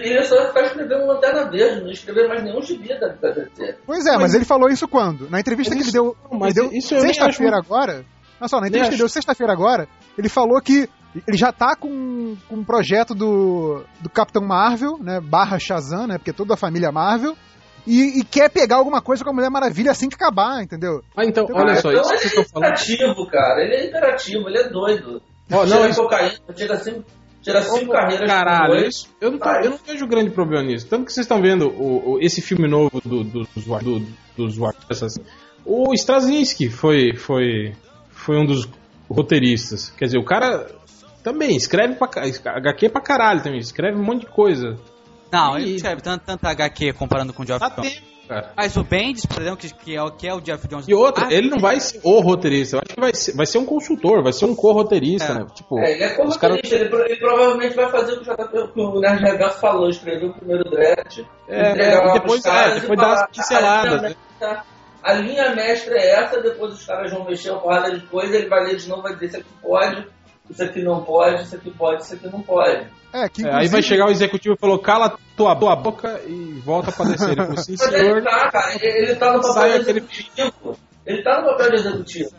[0.00, 3.08] que ele só ia ficar escrevendo Lanterna Verde, não ia escrever mais nenhum gibi da,
[3.08, 3.76] da DC.
[3.86, 5.28] Pois é, mas, ele falou isso quando?
[5.30, 8.04] Na entrevista que ele Isso- deu, mas ele deu eu sexta-feira acho- agora.
[8.40, 10.88] Olha só, na entrevista que ele deu sexta-feira agora, ele falou que
[11.26, 15.20] ele já tá com, com um projeto do, do Capitão Marvel, né?
[15.20, 16.18] Barra Shazam, né?
[16.18, 17.36] Porque é toda a família Marvel.
[17.86, 21.00] E, e quer pegar alguma coisa com a Mulher Maravilha assim que acabar, entendeu?
[21.16, 22.72] Ah, então, Ah, olha só, então isso que ele vocês é estão falando.
[22.78, 23.62] imperativo, cara.
[23.64, 25.22] Ele é imperativo, ele é doido.
[25.48, 27.04] Tira não, isso, cocaína, tira cinco,
[27.62, 30.86] cinco carreiras Caralho, isso, eu, não tô- eu não vejo grande problema nisso.
[30.88, 33.48] Tanto que vocês estão vendo o, o- esse filme novo do, do, do,
[34.36, 35.18] dos War- essas-
[35.64, 37.74] O Straczynski foi, foi,
[38.10, 38.68] foi um dos
[39.10, 39.90] roteiristas.
[39.90, 40.66] Quer dizer, o cara
[41.22, 42.08] também escreve pra,
[42.56, 44.76] HQ pra caralho também, escreve um monte de coisa.
[45.30, 48.52] Não, ele E- não escreve tanto, tanto HQ comparando com o Geoff Dá tempo, cara.
[48.56, 50.86] Mas o Bendis, por exemplo, que, que é, o- que é o Jeff Jones.
[50.86, 53.46] E outra, Ah, ele não vai ser o roteirista, eu acho que vai ser, vai
[53.46, 55.34] ser um consultor, vai ser um co-roteirista, É.
[55.34, 55.46] né?
[55.54, 58.80] Tipo, É, ele é caras corroterista, ele, ele provavelmente vai fazer o que, o que
[58.80, 63.06] o Nerd Reverso falou, escrever o primeiro draft, É, e depois- é, e depois dar
[63.08, 64.08] umas pinceladas, A linha, né?
[64.40, 64.64] mestra,
[65.02, 68.48] a linha mestra é essa, depois os caras vão mexer uma porrada de coisa, ele
[68.48, 70.06] vai ler de novo, vai dizer se aqui pode,
[70.50, 72.86] isso aqui não pode, isso aqui pode, isso aqui não pode.
[73.12, 76.20] É, que É, aí vai inclusive- chegar o executivo e falou: cala tua, tua boca
[76.26, 77.28] e volta pra descer.
[77.30, 78.22] Ele falou: sim, Mas ele senhor.
[78.22, 80.78] tá, cara, ele, tá no papel Sai de aquele- executivo.
[81.06, 82.30] Ele tá no papel de executivo.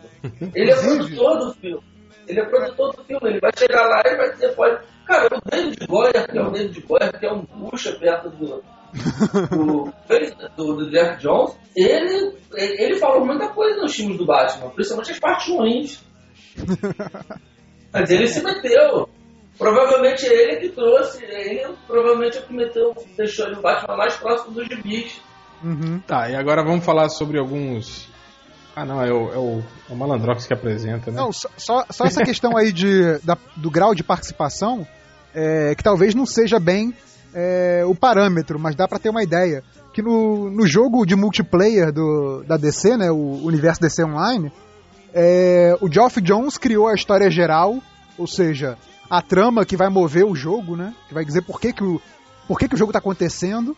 [0.53, 1.84] Ele é produtor do filme.
[2.27, 3.29] Ele é produtor do filme.
[3.29, 4.79] Ele vai chegar lá e vai dizer, pode.
[5.08, 8.63] Cara, o David Goyer, que é o David Goyer, que é um bucha perto do.
[9.49, 9.93] do,
[10.55, 15.12] do, do Jeff Jones, ele, ele ele falou muita coisa nos filmes do Batman, principalmente
[15.13, 16.03] as partes ruins.
[17.91, 19.10] Mas ele se meteu.
[19.60, 24.54] Provavelmente ele que trouxe, ele provavelmente é que meteu, deixou ele o Batman mais próximo
[24.54, 25.22] dos gibis.
[25.62, 26.00] Uhum.
[26.08, 28.08] Tá, e agora vamos falar sobre alguns.
[28.76, 31.17] Ah, não, é o, é o, é o Malandrox que apresenta, né?
[31.17, 34.88] Não, só, só, só essa questão aí de, da- do grau de participação,
[35.36, 36.93] é, que talvez não seja bem
[37.34, 39.62] é, o parâmetro, mas dá pra ter uma ideia.
[39.93, 44.50] Que no, no jogo de multiplayer do, da DC, né, o universo DC Online,
[45.13, 47.80] é, o Geoff Jones criou a história geral,
[48.17, 48.78] ou seja,
[49.10, 52.02] a trama que vai mover o jogo, né, que vai dizer por que, que, o,
[52.48, 53.76] por que, que o jogo tá acontecendo.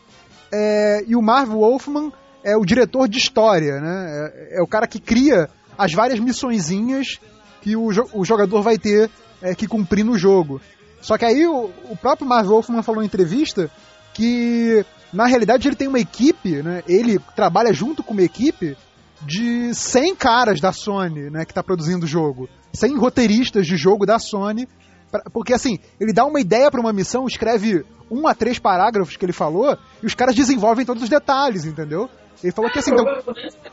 [0.52, 2.12] É, e o Marv Wolfman
[2.44, 4.06] é o diretor de história, né?
[4.52, 7.20] É, é o cara que cria as várias missõezinhas
[7.62, 9.10] que o, jo- o jogador vai ter
[9.42, 10.60] é, que cumprir no jogo.
[11.02, 13.72] Só que aí o, o próprio Marv Wolfman falou em entrevista
[14.14, 16.84] que na realidade ele tem uma equipe, né?
[16.88, 18.76] Ele trabalha junto com uma equipe
[19.22, 22.50] de 100 caras da Sony, né, que tá produzindo o jogo.
[22.74, 24.68] 100 roteiristas de jogo da Sony.
[25.12, 29.16] Pra- porque assim, ele dá uma ideia pra uma missão, escreve um a três parágrafos
[29.18, 32.10] que ele falou, e os caras desenvolvem todos os detalhes, entendeu?
[32.44, 33.06] Ele falou que assim, então,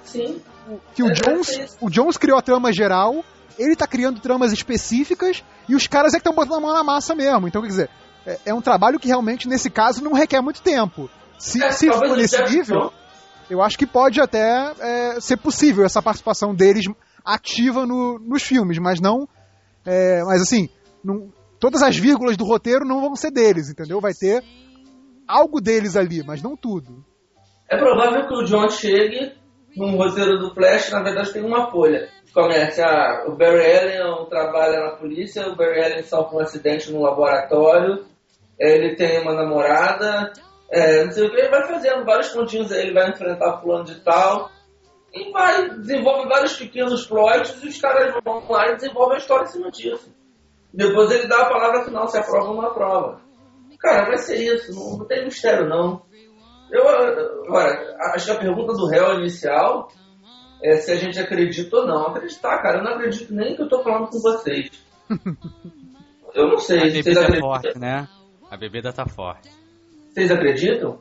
[0.03, 0.41] sim.
[0.95, 1.77] que o É, Jones, isso.
[1.81, 3.25] o Jones criou a trama geral,
[3.59, 6.85] ele tá criando tramas específicas e os caras é que estão botando a mão na
[6.85, 7.49] massa mesmo.
[7.49, 7.91] Então, quer dizer,
[8.27, 11.09] é, é um trabalho que realmente, nesse caso, não requer muito tempo.
[11.39, 12.93] Se, É, se for nesse nível,
[13.49, 16.85] eu acho que pode até é, ser possível essa participação deles
[17.25, 19.27] ativa no- nos filmes, mas não.
[19.87, 20.69] é, mas assim,
[21.05, 24.01] não- todas as vírgulas do roteiro não vão ser deles, entendeu?
[24.01, 24.43] Vai ter
[25.27, 27.05] algo deles ali, mas não tudo.
[27.69, 29.33] É provável que o John chegue
[29.77, 32.09] num roteiro do Flash, na verdade tem uma folha.
[32.33, 37.03] Comece, ah, o Barry Allen trabalha na polícia, o Barry Allen sofre um acidente no
[37.03, 38.05] laboratório,
[38.59, 40.33] ele tem uma namorada,
[40.71, 43.85] eh, não sei o que, ele vai fazendo vários pontinhos aí, ele vai enfrentar fulano
[43.85, 44.51] de tal,
[45.15, 49.45] e vai, desenvolve vários pequenos plots e os caras vão lá e desenvolvem a história
[49.45, 50.13] em cima disso.
[50.73, 53.21] Depois ele dá a palavra final, se aprova ou não aprova.
[53.79, 56.03] Cara, vai ser isso, não, não tem mistério não.
[56.71, 56.87] Eu,
[57.47, 59.89] agora, acho que a pergunta do réu inicial
[60.63, 62.09] é se a gente acredita ou não.
[62.09, 64.71] Acreditar, cara, eu não acredito nem que eu tô falando com vocês.
[66.35, 67.49] Eu não sei, A vocês bebida é acreditam?
[67.49, 68.09] forte, né?
[68.51, 69.49] A bebida tá forte.
[70.13, 70.99] Vocês acreditam?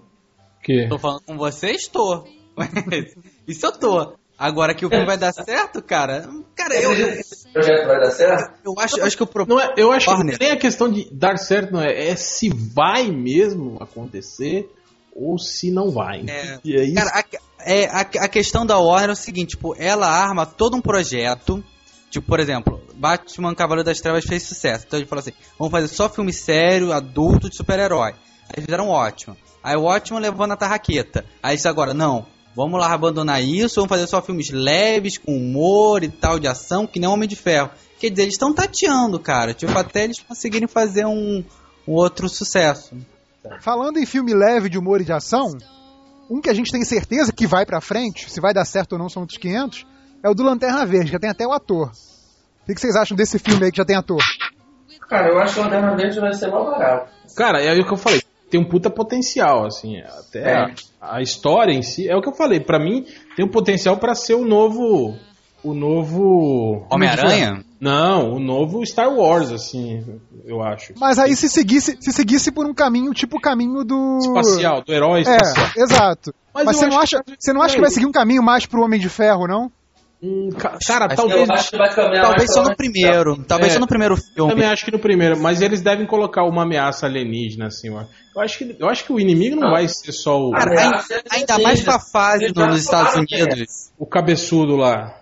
[0.63, 0.87] Que?
[0.87, 2.23] Tô falando com vocês, tô.
[3.47, 4.15] Isso eu tô.
[4.37, 6.29] Agora que o filme vai dar certo, cara.
[6.67, 8.59] Cara, eu, eu, Acredita que esse projeto vai dar certo?
[8.65, 9.65] eu acho, eu acho que o propósito.
[9.65, 10.37] Não é, eu acho que Warner.
[10.39, 12.09] nem a questão de dar certo, não é.
[12.09, 14.69] É se vai mesmo acontecer
[15.15, 16.25] ou se não vai.
[16.27, 16.59] É.
[16.63, 17.23] E aí, Cara, a,
[17.61, 21.63] é, a, a questão da Warner é o seguinte, tipo, ela arma todo um projeto.
[22.09, 24.85] Tipo, por exemplo, Batman Cavaleiro das Trevas fez sucesso.
[24.87, 28.13] Então ele falou assim: vamos fazer só filme sério, adulto, de super-herói.
[28.55, 29.35] Aí fizeram ótimo.
[29.63, 31.25] Aí o ótimo levou na tarraqueta.
[31.43, 32.25] Aí disse agora, não,
[32.57, 36.87] vamos lá abandonar isso, vamos fazer só filmes leves, com humor e tal, de ação,
[36.87, 37.69] que nem Homem de Ferro.
[37.99, 39.53] Quer dizer, eles estão tateando, cara.
[39.53, 41.43] Tipo, até eles conseguirem fazer um,
[41.87, 42.95] um outro sucesso.
[43.61, 45.55] Falando em filme leve de humor e de ação,
[46.27, 48.99] um que a gente tem certeza que vai pra frente, se vai dar certo ou
[48.99, 49.85] não são outros 500,
[50.23, 51.91] é o do Lanterna Verde, já tem até o ator.
[52.67, 54.21] O que vocês acham desse filme aí que já tem ator?
[55.07, 57.11] Cara, eu acho que o Lanterna Verde vai ser mais barato.
[57.35, 58.21] cara, é o que eu falei.
[58.49, 59.97] Tem um puta potencial, assim.
[59.99, 60.55] Até É.
[61.01, 62.07] a, a história em si.
[62.07, 62.59] É o que eu falei.
[62.59, 63.05] Pra mim,
[63.35, 65.15] tem um potencial pra ser o novo.
[65.63, 66.85] O novo.
[66.89, 67.63] Homem-Aranha?
[67.79, 70.03] Não, o novo Star Wars, assim,
[70.45, 70.93] eu acho.
[70.97, 74.17] Mas aí se seguisse, se seguisse por um caminho tipo o caminho do.
[74.19, 75.67] Espacial, do herói É, espacial.
[75.77, 76.33] exato.
[76.53, 78.41] Mas Mas, você, acho não que- acha, você não acha que vai seguir um caminho
[78.41, 79.71] mais pro Homem de Ferro, não?
[80.21, 81.47] Hum, ca- cara, Acho que talvez.
[81.49, 83.43] Eu acho que vai caminhar Talvez só no primeiro.
[83.43, 83.73] Talvez É.
[83.75, 84.51] só no primeiro Eu filme.
[84.51, 88.03] também acho que no primeiro, mas eles devem colocar uma ameaça alienígena, assim, ó.
[88.35, 89.71] Eu acho que, eu acho que o inimigo não Não.
[89.71, 93.15] vai ser só o, Cara, ainda, é ainda mais pra fase no- já nos Estados
[93.15, 93.19] é.
[93.19, 93.91] Unidos.
[93.97, 95.13] o cabeçudo lá.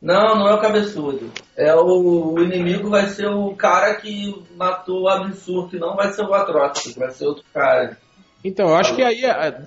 [0.00, 1.30] Não, não é o cabeçudo.
[1.56, 6.12] É o, o inimigo vai ser o cara que matou o Absurdo, que não vai
[6.12, 7.96] ser o Atrocity, vai ser outro cara.
[8.44, 9.22] Então, eu acho que aí,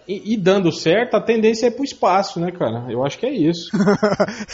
[0.08, 2.86] e, e dando certo, a tendência é pro espaço, né, cara?
[2.90, 3.70] Eu acho que é isso.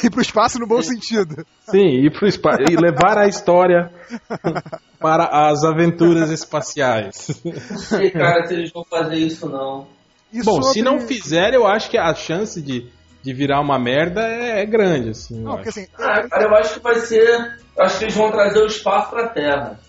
[0.04, 1.44] Ir pro espaço no bom sentido.
[1.70, 2.60] Sim, ir pro espaço.
[2.70, 3.92] E levar a história
[5.00, 7.42] para as aventuras espaciais.
[7.44, 9.88] Não sei, cara, se eles vão fazer isso não.
[10.32, 12.88] E Bom, se sobre- não fizer, eu acho que a chance de,
[13.24, 15.38] de virar uma merda é, é grande, assim.
[15.40, 15.80] eu Não, porque acho.
[15.80, 17.58] assim, Ah, cara, eu acho que vai ser.
[17.76, 19.80] eu Acho que eles vão trazer o espaço pra Terra.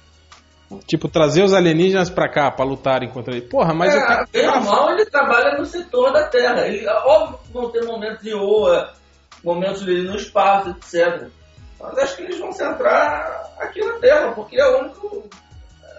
[0.86, 3.46] Tipo, trazer os alienígenas pra cá pra lutarem contra ele.
[3.46, 4.28] Porra, mas é, o cara.
[4.32, 6.66] bem ou mal, ele trabalha no setor da Terra.
[6.66, 8.92] Ele, óbvio que vão ter momentos de oa,
[9.44, 11.28] momentos dele no espaço, etc.
[11.80, 15.28] Mas acho que eles vão centrar aqui na Terra, porque é o único,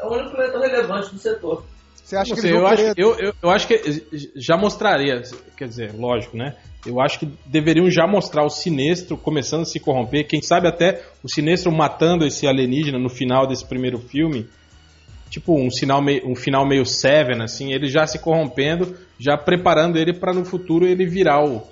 [0.01, 1.63] é o único planeta relevante do setor.
[1.95, 5.21] você acha Não que sei, eu, acho, eu, eu, eu acho que já mostraria,
[5.57, 6.55] quer dizer, lógico, né?
[6.85, 10.27] Eu acho que deveriam já mostrar o Sinestro começando a se corromper.
[10.27, 14.49] Quem sabe até o Sinestro matando esse alienígena no final desse primeiro filme.
[15.33, 17.73] Tipo, um, sinal meio, um final meio Seven, assim.
[17.73, 21.67] Ele já se corrompendo, já preparando ele para no futuro ele virar o,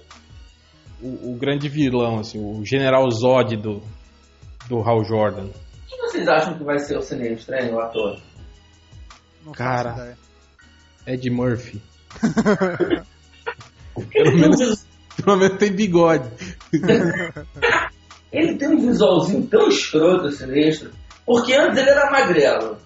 [1.00, 2.40] o, o grande vilão, assim.
[2.40, 3.84] O General Zod do,
[4.68, 5.46] do Hal Jordan.
[5.46, 5.52] O
[5.88, 8.20] que vocês acham que vai ser o Sinestro, hein, o ator?
[9.46, 10.18] Não Cara.
[11.06, 11.80] Ed Murphy.
[14.16, 14.88] Ele tem, um vis-
[15.24, 16.30] Pelo menos tem bigode.
[18.34, 20.90] ele tem um visualzinho tão escroto, o Sinestro,
[21.28, 22.78] porque antes ele era magrelo.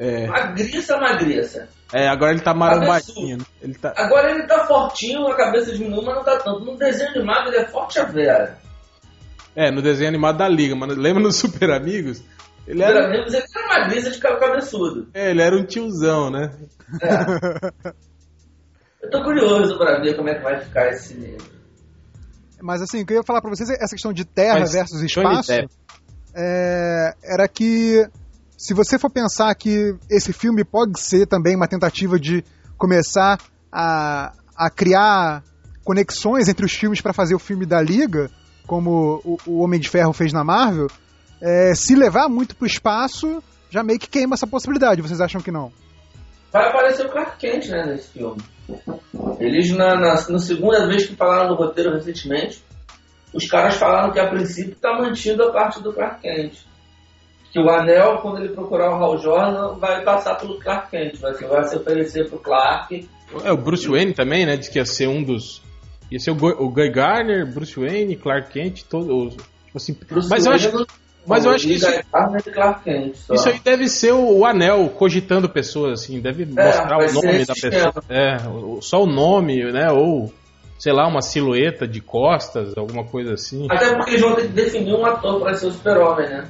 [0.00, 0.26] É.
[0.26, 1.68] Magriça, magriça.
[1.92, 3.36] É, agora ele tá marombadinho.
[3.36, 3.44] né?
[3.60, 3.92] Ele tá...
[3.94, 6.64] Agora ele tá fortinho, a cabeça diminuiu, mas não tá tanto.
[6.64, 8.58] No desenho animado ele é forte a vera.
[9.54, 12.22] É, no desenho animado da Liga, mas lembra no Super Amigos?
[12.66, 15.08] Ele era, menos ele era magriça de cabeçudo.
[15.12, 16.50] é, ele era um tiozão, né?
[17.02, 17.90] É.
[19.02, 21.36] Eu tô curioso pra ver como é que vai ficar esse.
[22.62, 24.72] Mas assim, o que eu ia falar pra vocês é essa questão de terra Mas
[24.72, 25.52] versus espaço.
[26.34, 28.06] É, era que
[28.60, 32.44] se você for pensar que esse filme pode ser também uma tentativa de
[32.76, 33.40] começar
[33.72, 35.42] a, a criar
[35.82, 38.30] conexões entre os filmes para fazer o filme da Liga,
[38.66, 40.88] como o, o Homem de Ferro fez na Marvel,
[41.40, 45.00] é, se levar muito pro espaço, já meio que queima essa possibilidade.
[45.00, 45.72] Vocês acham que não?
[46.52, 48.42] Vai aparecer o Clark Kent, né, nesse filme.
[49.38, 52.62] Eles, na, na, na segunda vez que falaram no roteiro recentemente,
[53.32, 56.68] os caras falaram que a princípio tá mantido a parte do Clark Kent.
[57.52, 61.16] Que o anel, quando ele procurar o Hal Jordan, vai passar pelo Clark Kent.
[61.20, 63.08] Vai, vai se oferecer pro Clark.
[63.44, 64.56] É, o Bruce Wayne também, né?
[64.56, 65.60] Disse que ia ser um dos.
[66.10, 69.08] Ia ser o, Go- o Guy Garner, Bruce Wayne, Clark Kent, todos.
[69.08, 69.96] os- Tipo assim.
[70.08, 70.86] Bruce Mas eu acho, Wayne,
[71.26, 71.86] mas eu acho que isso-
[72.84, 73.14] Kent.
[73.32, 76.20] isso aí deve ser o, o anel cogitando pessoas, assim.
[76.20, 77.92] Deve mostrar vai o nome da pessoa.
[78.08, 78.36] É,
[78.80, 79.90] só o nome, né?
[79.92, 80.32] Ou,
[80.78, 83.66] sei lá, uma silhueta de costas, alguma coisa assim.
[83.70, 86.48] Até porque eles vão ter que definir um ator para ser o super-homem, né?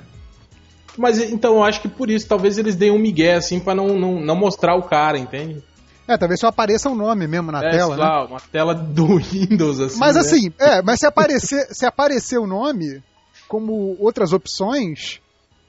[0.97, 3.99] Mas então eu acho que por isso, talvez eles deem um migué, assim, pra não,
[3.99, 5.63] não, não mostrar o cara, entende?
[6.07, 8.11] É, talvez só apareça o nome mesmo na é, tela, sei né?
[8.11, 9.99] lá, uma tela do Windows, assim.
[9.99, 10.21] Mas né?
[10.21, 13.03] assim, é, mas se aparecer, se aparecer o nome
[13.47, 15.21] como outras opções,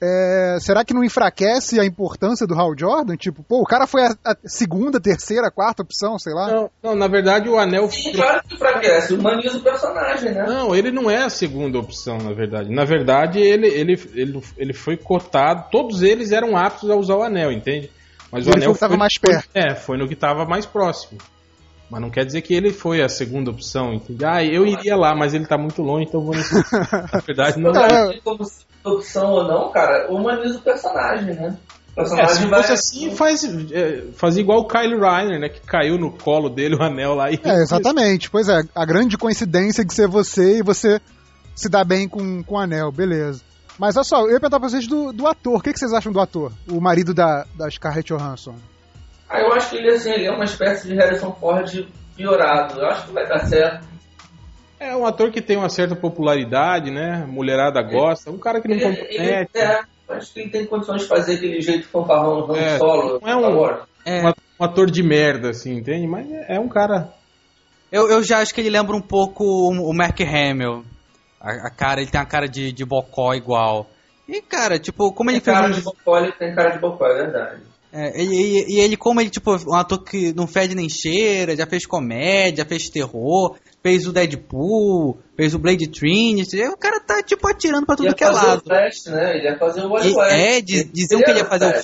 [0.02, 3.16] é, será que não enfraquece a importância do Hal Jordan?
[3.16, 6.48] Tipo, pô, o cara foi a, a segunda, terceira, quarta opção, sei lá.
[6.52, 7.88] Não, não, na verdade o anel.
[7.92, 9.14] Sim, claro que enfraquece.
[9.14, 10.46] Humaniza o personagem, né?
[10.48, 12.74] Não, ele não é a segunda opção, na verdade.
[12.74, 15.66] Na verdade, ele, ele, ele, ele foi cotado.
[15.72, 17.92] Todos eles eram aptos a usar o anel, entende?
[18.32, 19.50] Mas Ele foi o que tava mais perto.
[19.52, 21.20] Foi, é, foi no que estava mais próximo.
[21.90, 24.24] Mas não quer dizer que ele foi a segunda opção, entende?
[24.24, 26.54] Ah, eu iria lá, mas ele tá muito longe, então eu vou nesse.
[27.14, 27.74] Na verdade, não.
[27.74, 31.56] Não, é- como se opção ou não, cara, humaniza o personagem, né?
[31.96, 32.62] O É, personagem se vai.
[32.64, 35.50] fosse assim, faz, é, faz igual o Kyle Reiner, né?
[35.50, 37.40] Que caiu no colo dele o anel lá e.
[37.44, 38.30] É, exatamente.
[38.30, 41.02] Pois é, a grande coincidência de ser você e você
[41.54, 43.42] se dar bem com, com o anel, beleza.
[43.78, 45.58] Mas olha só, eu ia perguntar pra vocês do, do ator.
[45.58, 46.52] O que, que vocês acham do ator?
[46.70, 48.56] O marido da, da Scarlett Johansson.
[49.30, 52.80] Ah, eu acho que ele, assim, ele é uma espécie de Harrison Ford piorado.
[52.80, 53.86] Eu acho que vai dar certo.
[54.84, 57.24] É um ator que tem uma certa popularidade, né?
[57.28, 58.32] Mulherada gosta.
[58.32, 59.50] Um cara que não Ele, ele, compromete.
[59.58, 63.20] é, acho que ele tem condições de fazer aquele jeito fanfarrão no É, Solo.
[63.22, 63.78] não é um-.
[64.04, 64.24] É,
[64.60, 66.08] Um ator de merda, assim, entende?
[66.08, 67.14] Mas é é um cara.
[67.92, 70.84] eu, eu já acho que ele lembra um pouco o, Mark Hamill.
[71.40, 73.88] A, a cara, ele tem uma cara de, de bocó igual.
[74.28, 76.80] E, cara, tipo, como Tem ele fez cara um- de bocó, ele tem cara de
[76.80, 77.62] bocó, é verdade.
[77.94, 81.56] É, ele- e, e ele, como ele, tipo, um ator que não fede nem cheira,
[81.56, 87.24] já fez comédia, fez terror, fez o Deadpool, fez o Blade Trinity, o cara tá,
[87.24, 88.60] tipo, atirando pra tudo ia que é fazer lado.
[88.62, 89.38] o Flash, né?
[89.38, 90.32] Ele ia fazer o Wally E- West.
[90.34, 91.84] é, diz- diziam que ele ia fazer o Flash.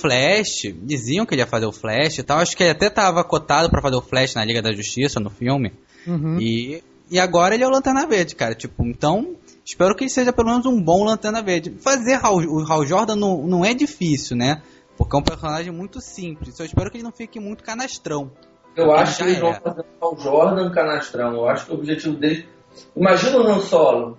[0.60, 3.24] Flash, diziam que ele ia fazer o Flash e tal, acho que ele até tava
[3.24, 5.72] cotado pra fazer o Flash na Liga da Justiça, no filme,
[6.06, 6.38] Uhum.
[6.40, 9.34] e, e agora ele é o Lanterna Verde, cara, tipo, então,
[9.64, 11.74] espero que ele seja pelo menos um bom Lanterna Verde.
[11.80, 14.62] Fazer Hal- o Hal Jordan não, não é difícil, né?
[14.96, 16.58] Porque é um personagem muito simples.
[16.58, 18.32] Eu espero que ele não fique muito canastrão.
[18.76, 19.60] Eu acho que eles vão é.
[19.60, 21.34] fazer o Jordan canastrão.
[21.34, 22.48] Eu acho que o objetivo dele.
[22.96, 24.18] Imagina o Han Solo.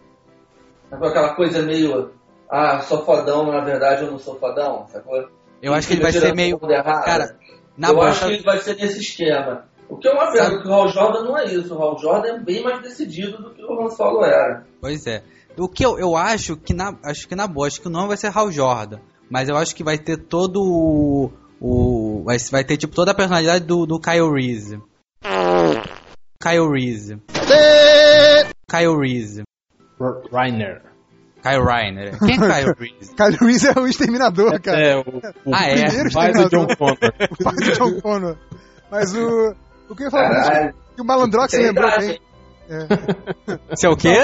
[0.90, 2.12] Com aquela coisa meio.
[2.50, 5.30] Ah, sou fodão, na verdade eu não sou fodão, sacou?
[5.62, 6.60] Eu acho que ele vai ser meio.
[6.60, 7.38] Cara,
[7.78, 9.66] na eu boa, acho que ele vai ser nesse esquema.
[9.88, 11.76] O que é uma pena, porque o Hal Jordan não é isso.
[11.76, 14.66] O Hal Jordan é bem mais decidido do que o Han Solo era.
[14.82, 15.24] Pois é.
[15.58, 18.08] O que eu, eu acho que na acho que na boa, acho que o nome
[18.08, 22.64] vai ser Hal Jordan, mas eu acho que vai ter todo o, o vai, vai
[22.64, 24.80] ter tipo toda a personalidade do, do Kyle Reese.
[26.42, 27.18] Kyle Reese.
[28.70, 29.44] Kyle Reese.
[30.32, 30.82] Reiner.
[31.42, 32.18] Kyle Reiner.
[32.20, 33.16] Quem é Kyle Reese?
[33.16, 34.80] Kyle Reese é o exterminador, cara.
[34.80, 35.02] É, o,
[35.46, 36.10] o Ah, é?
[36.14, 36.68] pai do John.
[36.78, 36.98] Connor.
[37.32, 38.38] O pai do John Connor.
[38.92, 39.56] Mas o.
[39.90, 40.74] O que eu ia falar.
[40.96, 42.20] Que o Malandrox Tem lembrou idade, bem.
[42.70, 43.86] É.
[43.86, 44.18] É o quê?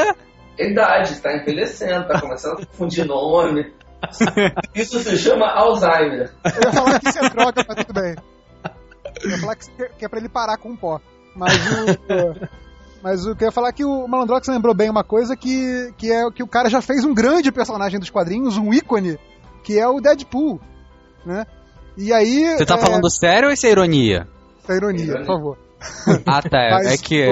[0.57, 3.73] É idade, tá envelhecendo, tá começando a confundir nome.
[4.75, 6.31] Isso se chama Alzheimer.
[6.43, 8.15] Eu ia falar que isso é droga, mas tudo bem.
[9.23, 10.99] Eu ia falar que, que é pra ele parar com o pó.
[11.35, 12.47] Mas o.
[13.01, 15.93] Mas o que eu ia falar é que o Malandrox lembrou bem uma coisa que,
[15.95, 19.19] que é que o cara já fez um grande personagem dos quadrinhos, um ícone,
[19.63, 20.59] que é o Deadpool,
[21.23, 21.45] né?
[21.95, 22.57] E aí...
[22.57, 24.27] Você tá é, falando sério ou isso é ironia?
[24.59, 25.57] Isso é ironia, por favor.
[26.25, 26.69] Ah, tá.
[26.81, 27.27] Mas é que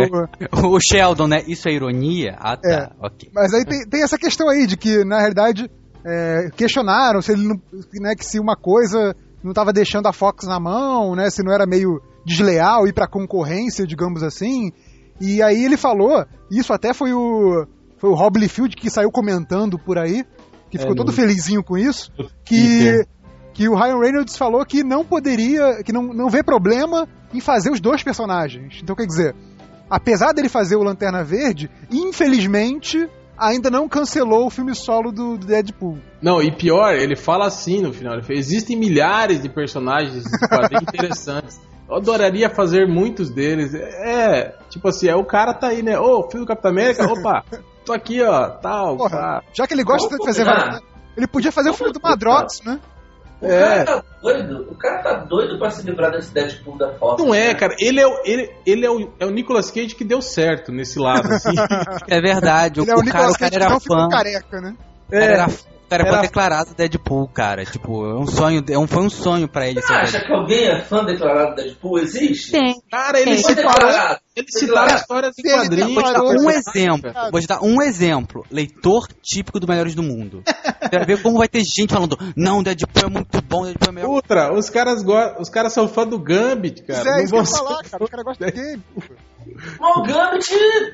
[0.62, 1.44] o- o Sheldon, né?
[1.48, 2.36] Isso é ironia?
[2.40, 2.70] Ah, tá.
[2.70, 2.90] É.
[3.06, 3.32] Ok.
[3.34, 5.72] Mas aí tem, tem essa questão aí de que, na realidade,
[6.06, 7.56] é, questionaram se ele não,
[8.02, 11.54] né, que se uma coisa não estava deixando a Fox na mão, né, se não
[11.54, 14.72] era meio desleal ir para concorrência, digamos assim.
[15.20, 17.66] E aí ele falou, isso até foi o
[17.98, 20.26] foi o Rob Liefeld que saiu comentando por aí,
[20.70, 22.12] que É, ficou todo no- felizinho com isso,
[22.44, 23.06] que
[23.54, 27.70] que o Ryan Reynolds falou que não poderia, que não, não vê problema em fazer
[27.72, 28.80] os dois personagens.
[28.82, 29.36] Então quer dizer,
[29.90, 33.08] apesar dele fazer o Lanterna Verde, infelizmente
[33.38, 35.98] ainda não cancelou o filme solo do, Deadpool.
[36.22, 38.14] Não, e pior, ele fala assim no final.
[38.14, 41.62] Ele fala, Existem milhares de personagens de quadrinhos interessantes.
[41.88, 43.74] Eu adoraria fazer muitos deles.
[43.74, 46.00] É, tipo assim, é, o cara tá aí, né?
[46.00, 47.44] Ô, filho do Capitão América, opa,
[47.86, 49.44] tô aqui, ó, tal, Porra, pá.
[49.54, 50.82] já que ele gosta Vamos de fazer
[51.16, 52.80] ele podia fazer o filme do Madrox, né?
[53.44, 53.84] O É.
[53.84, 54.68] cara tá doido.
[54.72, 57.22] O cara tá doido pra se livrar desse Deadpool da Fox.
[57.24, 57.54] Não é, né?
[57.56, 57.76] cara.
[57.80, 60.98] Ele é o, ele, ele é o, é o Nicolas Cage que deu certo nesse
[60.98, 61.50] lado, assim.
[62.08, 62.80] É verdade.
[62.80, 64.10] O, é o, o cara, Nicolas o cara era fã.
[64.10, 64.76] careca, né?
[65.08, 65.48] O cara era,
[65.98, 67.66] cara era- foi declarado Deadpool, cara.
[67.66, 70.28] Tipo, é um sonho, é um, foi um sonho pra ele Você acha Deadpool.
[70.28, 72.00] que alguém é fã declarado do Deadpool?
[72.00, 72.52] Existe?
[72.52, 72.82] Tem.
[72.92, 74.20] Cara, ele separou, declarado.
[74.36, 75.94] ele citaram histórias em se quadrinhos.
[75.94, 76.58] Vou te dar um cara.
[76.58, 77.14] exemplo.
[77.32, 78.46] Vou te dar um exemplo.
[78.52, 80.44] Leitor típico do Melhores do Mundo.
[80.84, 83.92] Você vai ver como vai ter gente falando: Não, Deadpool é muito bom, Deadpool é
[83.92, 84.10] melhor.
[84.10, 87.00] Outra, os caras, go- os caras são fã do Gambit, cara.
[87.00, 88.04] Isso é Não isso que eu falar, cara.
[88.04, 88.84] Os caras gostam de game.
[89.80, 90.50] Mas o Gambit,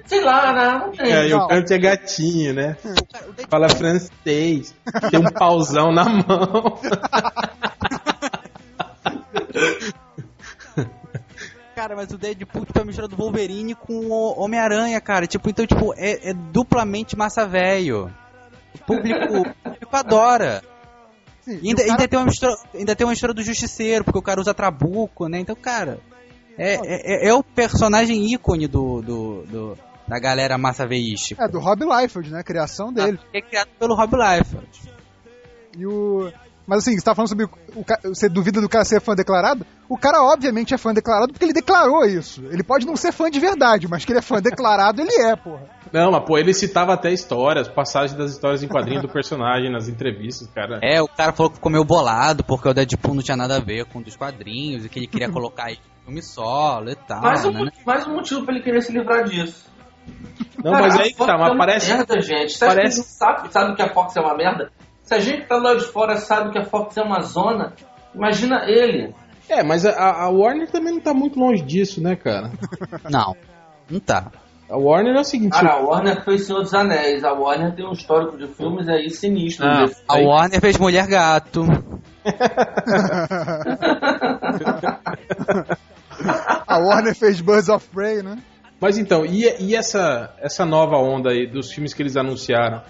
[0.05, 0.79] sei lá, né?
[0.85, 1.11] Não tem.
[1.11, 2.77] É, e o Gambit é gatinho, né?
[2.83, 4.75] Deadpool- Fala francês.
[5.11, 6.79] Tem um pauzão na mão.
[11.75, 15.25] Cara, mas o Deadpool tipo, é a mistura do Wolverine com o Homem-Aranha, cara.
[15.25, 18.13] Tipo, então, tipo, é, é duplamente massa velho.
[18.75, 20.61] O público, o público adora.
[21.41, 24.03] Sim, E ainda, o cara- ainda, tem uma mistura, ainda tem uma mistura do Justiceiro,
[24.03, 25.39] porque o cara usa trabuco, né?
[25.39, 25.99] Então, cara,
[26.59, 31.43] é, é, é o personagem ícone do, do, do- da galera massa veística.
[31.43, 32.39] É, do Rob Liefeld, né?
[32.39, 33.19] A criação dele.
[33.33, 34.67] É criado pelo Rob Liefeld.
[35.77, 36.31] E o...
[36.65, 37.45] Mas assim, você tá falando sobre
[37.75, 39.65] o ca- você duvida do cara ser fã declarado?
[39.87, 42.43] O cara obviamente é fã declarado porque ele declarou isso.
[42.51, 45.35] Ele pode não ser fã de verdade, mas que ele é fã declarado, ele é,
[45.35, 45.67] porra.
[45.91, 49.87] Não, mas pô, ele citava até histórias, passagens das histórias em quadrinho do personagem nas
[49.87, 50.79] entrevistas, cara.
[50.81, 53.59] É, o cara falou que ficou meio bolado porque o Deadpool não tinha nada a
[53.59, 55.71] ver com um dos quadrinhos e que ele queria colocar
[56.05, 57.21] filme solo e tal.
[57.21, 57.71] Mais um, né?
[57.85, 59.69] mais um motivo pra ele querer se livrar disso.
[60.63, 61.93] Não, mas Cara, aí a que tá, é mas uma parece.
[61.93, 62.53] merda, gente.
[62.53, 64.71] Você parece- sabe, sabe que a Fox é uma merda?
[65.03, 67.73] Se a gente tá lá de fora sabe que a Fox é uma zona,
[68.13, 69.13] imagina ele.
[69.47, 72.51] É, mas a, a Warner também não tá muito longe disso, né, cara?
[73.09, 73.35] Não,
[73.89, 74.31] não tá.
[74.69, 75.51] A Warner é o seguinte.
[75.51, 77.23] Cara, a Warner fez Senhor dos Anéis.
[77.23, 79.65] A Warner tem um histórico de filmes aí sinistro.
[79.65, 80.03] Ah, desse.
[80.07, 81.65] A Warner fez Mulher Gato.
[86.67, 88.37] A Warner fez Birds of Prey, né?
[88.79, 92.81] Mas então, e, e essa, essa nova onda aí dos filmes que eles anunciaram?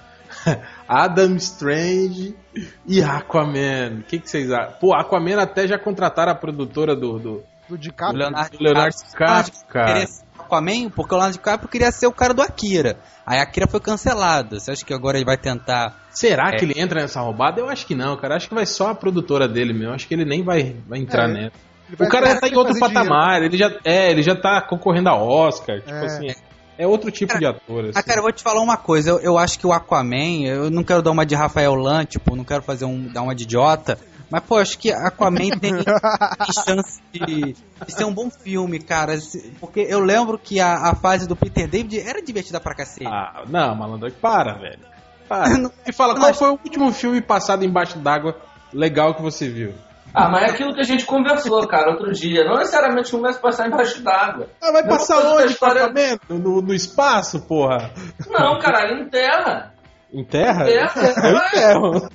[0.87, 2.35] Adam Strange
[2.85, 4.01] e Aquaman.
[4.01, 4.73] O que, que vocês acham?
[4.79, 8.19] Pô, Aquaman até já contrataram a produtora do, do, Do DiCaprio.
[8.19, 10.05] Leonardo, do Leonardo DiCaprio, cara.
[10.49, 12.97] Aquaman porque o Leonardo DiCaprio queria ser o cara do Akira.
[13.25, 14.59] Aí a Akira foi cancelada.
[14.59, 15.95] Você acha que agora ele vai tentar...
[16.09, 16.57] Será É.
[16.57, 17.59] que ele entra nessa roubada?
[17.61, 18.35] Eu acho que não, cara.
[18.35, 19.93] Acho que vai só a produtora dele mesmo.
[19.93, 21.51] Acho que ele nem vai, vai entrar É, nessa.
[21.97, 22.93] Vai O cara já tá em outro dinheiro.
[22.93, 23.41] patamar.
[23.43, 25.79] Ele já, é, ele já tá concorrendo a Oscar.
[25.81, 26.05] Tipo É.
[26.05, 26.27] assim,
[26.77, 27.85] é outro tipo de ator.
[27.85, 27.93] Assim.
[27.95, 29.09] Ah, cara, eu vou te falar uma coisa.
[29.11, 32.35] Eu, eu acho que o Aquaman, eu não quero dar uma de Rafael Lan, tipo,
[32.35, 33.97] não quero fazer um, dar uma de idiota.
[34.31, 35.73] Mas, pô, acho que Aquaman tem, tem
[36.65, 39.17] chance de, de ser um bom filme, cara.
[39.59, 43.07] Porque eu lembro que a, a fase do Peter David era divertida pra cacete.
[43.07, 44.79] Ah, não, malandro, para, velho.
[45.27, 45.49] Para.
[45.57, 48.35] Não- E fala, qual foi o último filme passado embaixo d'água
[48.73, 49.73] legal que você viu?
[50.13, 52.43] Ah, mas é aquilo que a gente conversou, cara, outro dia.
[52.43, 54.47] Não necessariamente um vai se passar embaixo d'água.
[54.61, 55.53] Ah, vai passar onde?
[55.53, 55.91] história-.
[56.27, 57.91] No, no espaço, porra?
[58.27, 59.73] Não, caralho, em terra.
[60.11, 60.65] Em terra?
[60.65, 60.93] Terra,
[61.27, 61.47] Eu vai.
[61.47, 62.09] enterro.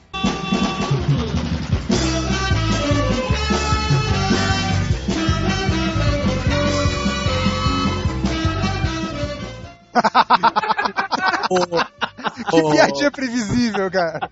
[12.51, 14.31] Que piadinha previsível, cara.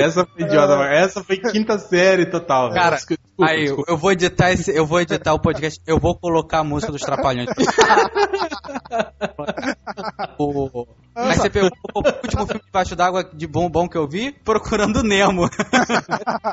[0.00, 2.70] Essa foi idiota, mas essa foi quinta série total.
[2.72, 3.90] Cara, Desculpa, aí, desculpa.
[3.90, 7.00] eu vou editar esse, eu vou editar o podcast, eu vou colocar a música dos
[7.00, 7.48] Trapalhões.
[10.38, 14.32] o, aí você pegou o último filme debaixo d'água de bom bom que eu vi,
[14.44, 15.48] Procurando Nemo.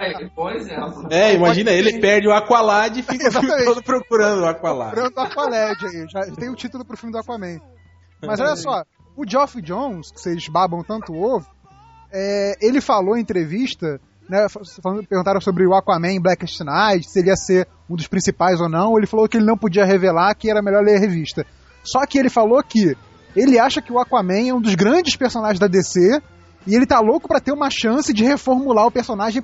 [0.02, 1.08] É, bom exemplo.
[1.12, 3.66] É, imagina, ele perde o Aqualad e fica o filme Exatamente.
[3.66, 4.92] todo procurando o Aqualad.
[4.92, 6.06] Procurando o Aqualad aí.
[6.12, 7.60] Já tem o título pro filme do Aquaman.
[8.22, 8.84] Mas olha só,
[9.16, 11.48] o Geoff Jones, que vocês babam tanto o ovo,
[12.12, 14.00] é, ele falou em entrevista,
[14.30, 14.48] né,
[14.82, 18.60] falando- perguntaram sobre o Aquaman em Blackest Night, se ele ia ser um dos principais
[18.60, 21.46] ou não, ele falou que ele não podia revelar, que era melhor ler a revista.
[21.84, 22.96] Só que ele falou que
[23.38, 26.22] ele acha que o Aquaman é um dos grandes personagens da DC,
[26.66, 29.42] e ele tá louco pra ter uma chance de reformular o personagem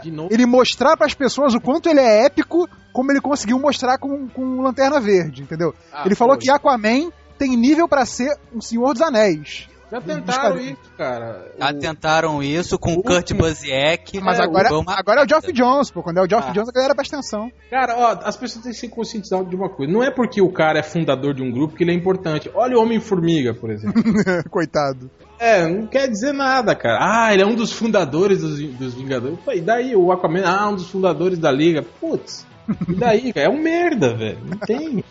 [0.00, 0.28] De novo.
[0.30, 4.58] ele mostrar pras pessoas o quanto ele é épico, como ele conseguiu mostrar com, com
[4.58, 5.74] o Lanterna Verde, entendeu?
[5.90, 9.66] Ah, ele falou pô, que Aquaman tem nível pra ser um Senhor dos Anéis.
[9.92, 11.52] Já tentaram isso, cara.
[11.58, 14.20] Já O- tentaram isso com o Kurt Busiek.
[14.22, 16.02] Mas É, agora, agora é o Geoff Jones, pô.
[16.02, 16.52] Quando é o Geoff Ah.
[16.52, 17.52] Jones, a galera presta atenção.
[17.68, 19.92] Cara, ó, as pessoas têm que se conscientizar de uma coisa.
[19.92, 22.50] Não é porque o cara é fundador de um grupo que ele é importante.
[22.54, 24.02] Olha o Homem-Formiga, por exemplo.
[24.50, 25.10] Coitado.
[25.38, 26.98] é, não quer dizer nada, cara.
[27.00, 29.38] Ah, ele é um dos fundadores dos, dos Vingadores.
[29.44, 31.82] Pô, e daí o Aquaman, ah, um dos fundadores da Liga.
[31.82, 32.46] Putz,
[32.88, 33.46] e daí, cara?
[33.46, 34.38] É um merda, velho.
[34.42, 35.04] Não tem.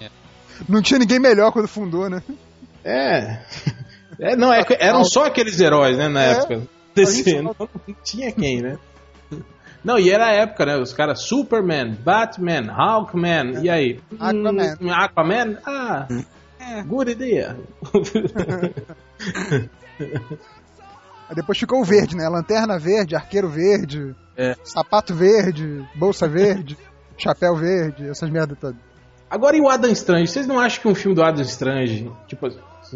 [0.67, 2.23] Não tinha ninguém melhor quando fundou, né?
[2.83, 3.39] É.
[4.19, 6.31] É, não, é, eram só aqueles heróis, né, na É.
[6.33, 6.61] época.
[6.93, 7.69] DC, não, não
[8.03, 8.77] tinha quem, né?
[9.83, 10.77] Não, e era a época, né?
[10.77, 13.99] Os caras Superman, Batman, Hawkman, e aí?
[14.19, 14.75] Aquaman.
[14.79, 15.57] Hum, Aquaman?
[15.65, 16.07] Ah,
[16.85, 17.57] good idea.
[21.33, 22.27] Depois ficou o verde, né?
[22.27, 24.55] Lanterna verde, arqueiro verde, É.
[24.63, 26.77] sapato verde, bolsa verde,
[27.17, 28.77] chapéu verde, essas merdas todas.
[29.29, 30.27] Agora e o Adam Strange?
[30.27, 32.47] Vocês não acham que um filme do Adam Strange, tipo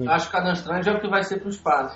[0.02, 1.96] assim, Acho que a Dan Strange é o que vai ser pro espaço.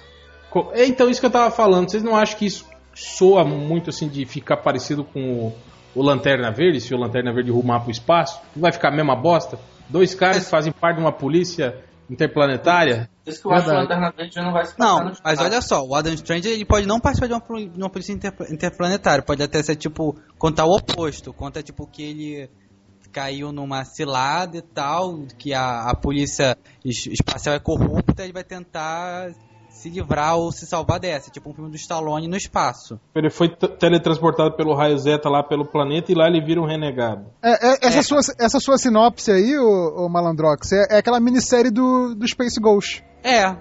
[0.73, 4.07] é, então isso que eu tava falando, vocês não acham que isso soa muito assim
[4.09, 5.55] de ficar parecido com o,
[5.95, 8.39] o Lanterna Verde, se o Lanterna Verde rumar pro espaço?
[8.55, 9.59] Não vai ficar a mesma bosta?
[9.87, 11.75] Dois caras que fazem parte de uma polícia
[12.09, 13.09] interplanetária?
[13.25, 13.87] Isso que eu acho que o Verdade.
[14.01, 16.47] Lanterna Verde já não vai se passar Não, no mas olha só, o Adam Strange
[16.49, 20.15] ele pode não participar de uma, de uma polícia inter- interplanetária, pode até ser tipo,
[20.37, 22.49] contar o oposto, conta tipo que ele
[23.11, 28.43] caiu numa cilada e tal, que a, a polícia es- espacial é corrupta, ele vai
[28.43, 29.31] tentar
[29.69, 32.99] se livrar ou se salvar dessa, tipo um filme do Stallone no espaço.
[33.15, 37.27] Ele foi teletransportado pelo raio Zeta lá pelo planeta e lá ele vira um renegado.
[37.41, 38.01] É, é, essa, É.
[38.01, 42.59] Sua, essa sua sinopse aí, ô, ô Malandrox, é, é aquela minissérie do, do Space
[42.59, 43.03] Ghost.
[43.23, 43.43] É.
[43.45, 43.55] É.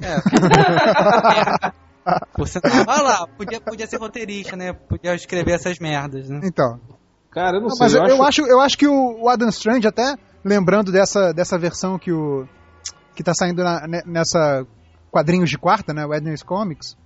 [2.04, 2.44] É.
[2.46, 4.72] Sinal, olha lá, podia, podia ser roteirista, né?
[4.72, 6.40] Podia escrever essas merdas, né?
[6.42, 6.80] Então.
[7.32, 7.84] Cara, eu não Não, sei.
[7.84, 8.42] mas eu, eu, acho...
[8.42, 12.46] acho, eu acho que o, Adam Strange, até lembrando dessa, dessa versão que o
[13.14, 14.66] que tá saindo na- ne- nessa
[15.10, 16.96] quadrinhos de quarta, né, o Edney's Comics,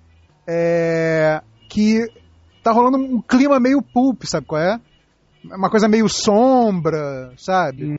[0.46, 2.06] é, que
[2.62, 4.80] tá rolando um clima meio pulp, sabe qual é?
[5.44, 7.98] Uma coisa meio sombra, sabe?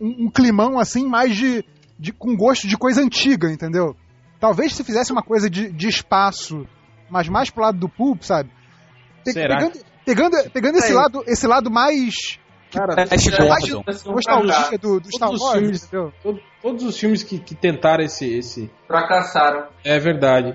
[0.00, 1.64] Um, um climão assim mais de,
[1.98, 3.96] de com gosto de coisa antiga, entendeu?
[4.40, 6.66] Talvez se fizesse uma coisa de, de espaço,
[7.10, 8.50] mas mais pro lado do pulp, sabe?
[9.26, 9.56] Será?
[9.58, 9.78] Pegando,
[10.14, 12.38] pegando, pegando esse lado, esse lado mais
[12.70, 13.80] Cara, É, mais nostalgia
[14.54, 14.78] fracasso.
[14.78, 16.12] do, do Star Todos os Wars, filmes- entendeu?
[16.22, 18.70] todo- todos os filmes que, que tentaram esse, esse.
[18.86, 19.68] Fracassaram.
[19.82, 20.54] É verdade.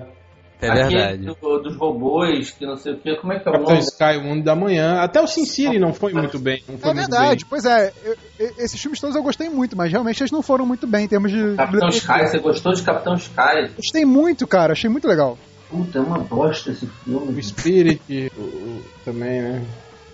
[0.62, 1.26] É Aquele verdade.
[1.40, 3.84] do- dos robôs, que não sei o que, como é que é o Capitão nome?
[3.86, 5.00] Sky, o Mundo da Manhã.
[5.00, 6.62] Até o Sin City não foi muito bem.
[6.68, 7.92] Não foi É muito verdade, pois é.
[8.04, 8.16] eu-
[8.58, 11.32] esses filmes todos eu gostei muito, mas realmente eles não foram muito bem em termos
[11.32, 11.56] de.
[11.56, 11.88] Capitão.
[11.88, 13.72] Sky, você gostou de Capitão Sky?
[13.76, 15.36] Gostei muito, cara, achei muito legal.
[15.70, 17.16] Puta, é uma bosta esse bem.
[17.16, 17.42] O filme.
[17.42, 19.64] Spirit o- o- também, né?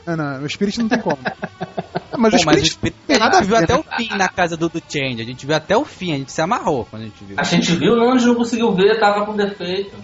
[0.06, 1.18] Ah, não, o Spirit não tem como.
[2.18, 3.74] Mas Pô, o mas o Spirit Spirit, tem a nada a gente viu ver, até
[3.76, 5.20] o fim na casa do, do Change.
[5.20, 7.36] A gente viu até o fim, a gente se amarrou quando a gente viu.
[7.38, 9.94] A gente viu, não, a gente não conseguiu ver, tava com defeito.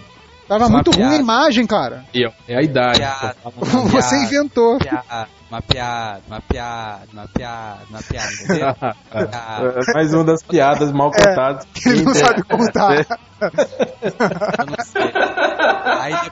[0.47, 2.05] Tava Uma muito ruim a imagem, cara.
[2.47, 2.99] É a idade.
[2.99, 3.35] Piada.
[3.59, 4.15] Você piada.
[4.23, 4.77] inventou.
[4.79, 8.31] Piada, uma piada, uma piada, uma piada, uma piada?
[8.47, 8.95] Piada.
[9.89, 11.67] É mais uma das piadas mal contadas.
[11.85, 12.95] Ele não sabe contar.
[12.95, 15.11] Eu não sei.
[15.99, 16.31] Aí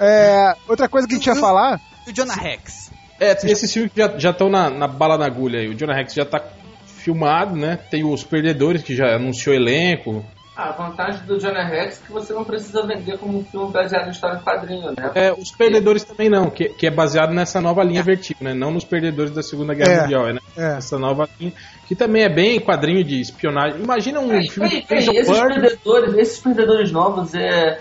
[0.00, 1.80] É, outra coisa que a gente ia falar.
[2.06, 2.90] o Jonah Rex.
[3.18, 5.68] É, esses filmes que já estão na, na bala na agulha aí.
[5.68, 6.42] O Jonah Rex já tá
[6.86, 7.78] filmado, né?
[7.90, 10.24] Tem os perdedores que já anunciou elenco.
[10.56, 14.06] A vantagem do Johnny Rex é que você não precisa vender como um filme baseado
[14.08, 15.10] em história em quadrinho, né?
[15.14, 18.54] É, os perdedores também não, que, que é baseado nessa nova linha vertigo, né?
[18.54, 20.40] Não nos perdedores da Segunda Guerra É, Mundial, é, né?
[20.56, 20.76] é.
[20.78, 21.52] Essa nova linha,
[21.86, 23.82] que também é bem quadrinho de espionagem.
[23.82, 25.54] Imagina um Peraí, filme peraí, Jason esses Bourne.
[25.60, 27.80] perdedores, esses perdedores novos é,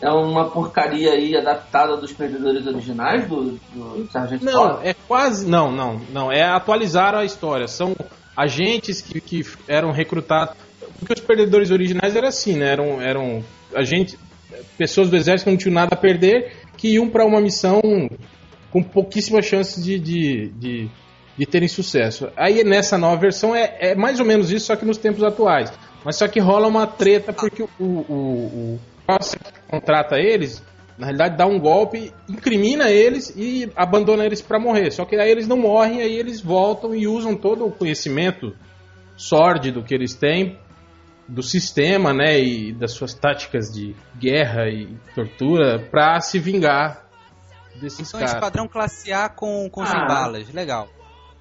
[0.00, 4.80] é uma porcaria aí adaptada dos perdedores originais do, do Sargento Não, Ford?
[4.82, 5.48] é quase.
[5.48, 6.32] Não, não, não.
[6.32, 7.68] É atualizar a história.
[7.68, 7.94] São
[8.36, 10.56] agentes que, que eram recrutados.
[10.98, 12.72] Porque os perdedores originais eram assim, né?
[12.72, 14.16] Eram, eram agentes,
[14.76, 17.80] pessoas do exército que não tinham nada a perder, que iam para uma missão
[18.70, 20.90] com pouquíssimas chances de, de, de,
[21.36, 22.28] de terem sucesso.
[22.36, 25.72] Aí nessa nova versão é, é mais ou menos isso, só que nos tempos atuais.
[26.04, 30.62] Mas só que rola uma treta porque o, o, o, que contrata eles,
[30.98, 34.90] na realidade dá um golpe, incrimina eles e abandona eles para morrer.
[34.90, 38.54] Só que aí eles não morrem, aí eles voltam e usam todo o conhecimento
[39.16, 40.58] sórdido que eles têm
[41.32, 47.06] do sistema, né, e das suas táticas de guerra e tortura para se vingar
[47.80, 48.34] desses Então é caras.
[48.34, 49.86] esquadrão classe A com, com Ah.
[49.86, 50.52] 100 balas.
[50.52, 50.88] Legal.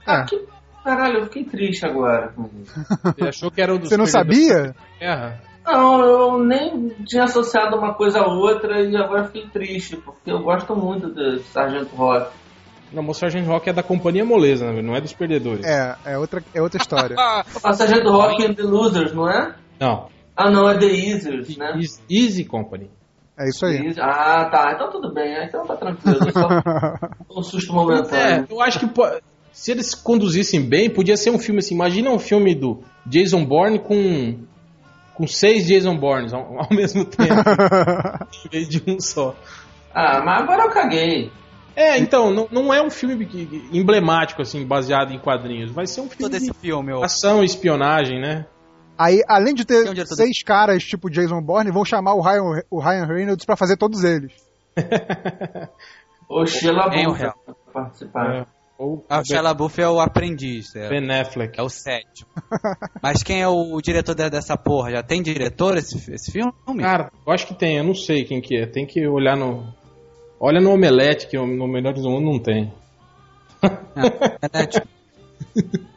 [0.06, 0.42] Ah, que,
[0.84, 2.34] caralho, eu fiquei triste agora.
[3.18, 4.74] Você achou que era um dos Você não sabia?
[5.00, 5.42] guerra?
[5.66, 10.40] Não, eu nem tinha associado uma coisa a outra e agora fiquei triste, porque eu
[10.40, 12.32] gosto muito do Sargento Rock.
[12.92, 15.66] Não, o Sargent Rock é da Companhia Moleza, né, não é dos perdedores.
[15.66, 17.16] É, é outra, é outra história.
[17.64, 19.54] Ah, Sargento Rock and the Losers, não é?
[19.82, 20.08] Não,
[20.38, 21.74] Ah, não, é The Easers, né?
[21.76, 22.90] Easy, Easy Company.
[23.38, 23.78] É isso aí.
[23.88, 24.72] Easy- Ah, tá.
[24.76, 25.44] Então tudo bem.
[25.46, 26.20] Então tá tranquilo.
[26.32, 26.48] Só
[27.40, 28.48] um susto É, momentâneo.
[28.50, 28.88] eu acho que
[29.52, 31.74] se eles conduzissem bem, podia ser um filme assim.
[31.76, 34.38] Imagina um filme do Jason Bourne com,
[35.16, 37.34] com seis Jason Bournes ao, ao mesmo tempo,
[38.46, 39.36] em vez de um só.
[39.94, 41.32] Ah, mas agora eu caguei.
[41.76, 43.28] É, então, não, não é um filme
[43.72, 45.72] emblemático, assim, baseado em quadrinhos.
[45.72, 47.04] Vai ser um filme todo esse de filme, ô.
[47.04, 48.46] ação e espionagem, né?
[49.04, 52.80] Aí, além de ter um seis caras tipo Jason Bourne, vão chamar o Ryan, o
[52.80, 54.32] Ryan Reynolds pra fazer todos eles.
[56.34, 57.24] O Sheila o Buff
[57.74, 58.36] participar.
[58.36, 58.46] É.
[58.78, 59.42] Ou Ah, o Shia
[59.84, 61.60] é o aprendiz, é, Ben Affleck.
[61.60, 62.30] é o sétimo.
[63.04, 64.92] Mas quem é o diretor de- dessa porra?
[64.92, 66.54] Já tem diretor esse, esse filme?
[66.80, 68.66] Cara, eu acho que tem, eu não sei quem que é.
[68.66, 69.74] Tem que olhar no.
[70.40, 72.74] Olha no Omelete, que no Melhores do Mundo não tem.
[73.62, 74.88] É, né, tipo-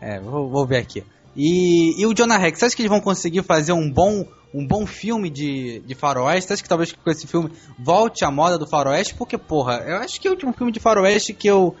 [0.00, 1.02] É, vou, vou ver aqui.
[1.36, 4.66] E, e o Jonah Rex, você acha que eles vão conseguir fazer um bom, um
[4.66, 6.48] bom filme de, de faroeste?
[6.48, 9.14] Você acha que talvez com esse filme volte à moda do faroeste?
[9.14, 11.74] Porque, porra, eu acho que o último filme de faroeste que eu,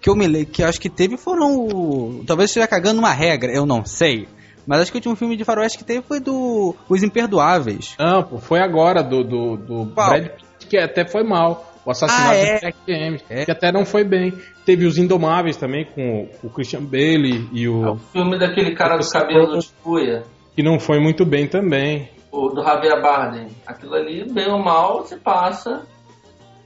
[0.00, 2.24] que eu me que eu acho que teve foram o...
[2.26, 4.28] Talvez esteja cagando uma regra, eu não sei.
[4.66, 7.94] Mas acho que o último filme de faroeste que teve foi do Os Imperdoáveis.
[7.98, 9.84] Não, pô, foi agora do, do, do?
[9.84, 11.75] Brad Pitt, que até foi mal.
[11.86, 12.54] O assassinato Ah, é?
[12.56, 13.44] do Jack James, É.
[13.44, 14.32] que até não foi bem.
[14.64, 17.96] Teve os Indomáveis também, com o, o Christian Bale e É o o.
[17.96, 20.24] filme daquele cara do cabelo de cuia.
[20.56, 22.10] que não foi muito bem também.
[22.32, 23.48] O do Javier Bardem.
[23.66, 25.86] Aquilo ali, bem ou mal, se passa.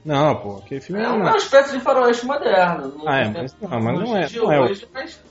[0.03, 1.17] Não, pô, aquele filme É não.
[1.17, 2.91] uma espécie de faroeste moderno.
[3.05, 5.21] Ah, é, mas não, mas não é- de não é o- hoje, mas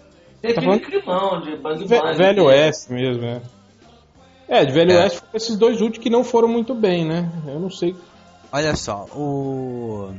[0.41, 2.17] tem Tá aquele climão de bang Ve- bang.
[2.17, 3.41] Velho Oeste mesmo, é.
[4.49, 4.97] É, de Velho É.
[5.03, 7.29] Oeste foram esses dois últimos que não foram muito bem, né?
[7.47, 7.97] Eu não sei.
[8.53, 10.13] Olha só, o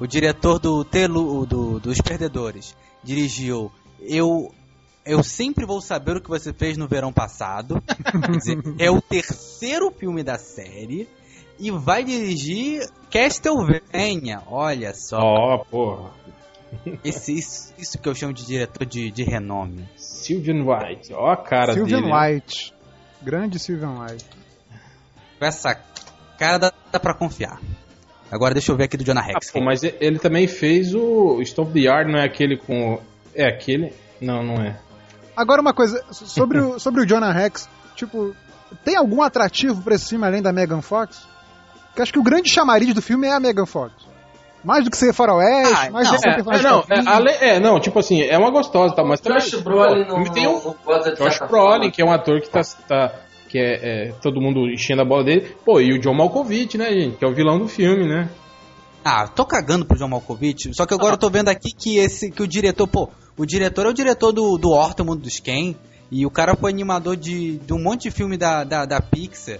[0.00, 2.74] o diretor do Telu do, dos Perdedores
[3.04, 3.70] dirigiu
[4.00, 4.52] Eu
[5.04, 7.82] eu sempre vou saber o que você fez no verão passado.
[8.26, 11.08] Quer dizer, é o terceiro filme da série
[11.58, 14.42] e vai dirigir Castlevania.
[14.46, 16.12] Olha só, Ó, porra.
[17.02, 19.88] esse, isso, isso que eu chamo de diretor de, de renome.
[19.96, 22.12] Sylvian White, ó a cara Sylvian dele.
[22.14, 22.74] White.
[23.22, 24.26] Grande Sylvian White.
[25.38, 25.74] Com essa
[26.40, 27.60] cara dá, dá pra confiar.
[28.32, 29.50] Agora deixa eu ver aqui do Jonah Ah, Rex.
[29.52, 32.94] pô, mas ele também fez o Stop the Yard, não é aquele com.
[32.94, 33.00] o-
[33.34, 33.92] É aquele?
[34.20, 34.76] Não, não é.
[35.36, 38.34] Agora uma coisa, sobre o, sobre o Jonah Rex, tipo,
[38.84, 41.26] tem algum atrativo pra esse filme além da Megan Fox?
[41.88, 43.92] Porque acho que o grande chamariz do filme é a Megan Fox.
[44.62, 46.14] Mais do que ser faroeste, Ah, mais não.
[46.14, 48.96] do que ser É, é, não, é, é, não, tipo assim, é uma gostosa e
[48.96, 49.38] tal, mas também.
[49.38, 52.60] Josh Brolin não, tem um Josh certa Brolin, que é um ator que tá.
[52.86, 53.12] tá-
[53.50, 53.72] que é,
[54.08, 55.54] é, todo mundo enchendo a bola dele.
[55.64, 57.16] Pô, e o John Malkovich, né, gente?
[57.16, 58.30] Que é o vilão do filme, né?
[59.04, 62.30] Ah, tô cagando pro John Malkovich, só que agora eu tô vendo aqui que esse
[62.30, 65.40] que o diretor, pô, o diretor é o diretor do, do Horta, o Mundo dos
[65.40, 65.74] Ken,
[66.10, 69.58] e o cara foi animador de, de um monte de filme da, da, da Pixar.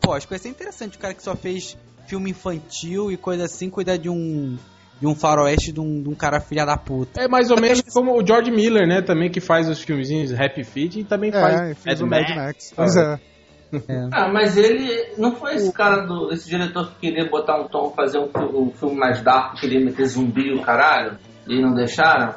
[0.00, 1.76] Pô, acho que vai ser interessante o cara que só fez
[2.06, 4.56] filme infantil e coisa assim, cuidar de um
[5.00, 7.20] de um faroeste de um, de um cara filha da puta.
[7.20, 9.00] É mais ou menos como o George Miller, né?
[9.00, 12.36] Também que faz os filmezinhos Happy Feet e também É, faz fez Mad o Mad
[12.36, 12.72] Max.
[12.74, 13.18] Pois é.
[14.10, 16.32] Ah, mas ele não foi esse cara do.
[16.32, 20.06] esse diretor que queria botar um tom, fazer um, um filme mais dark, queria meter
[20.06, 22.34] zumbi e o caralho, e não deixaram?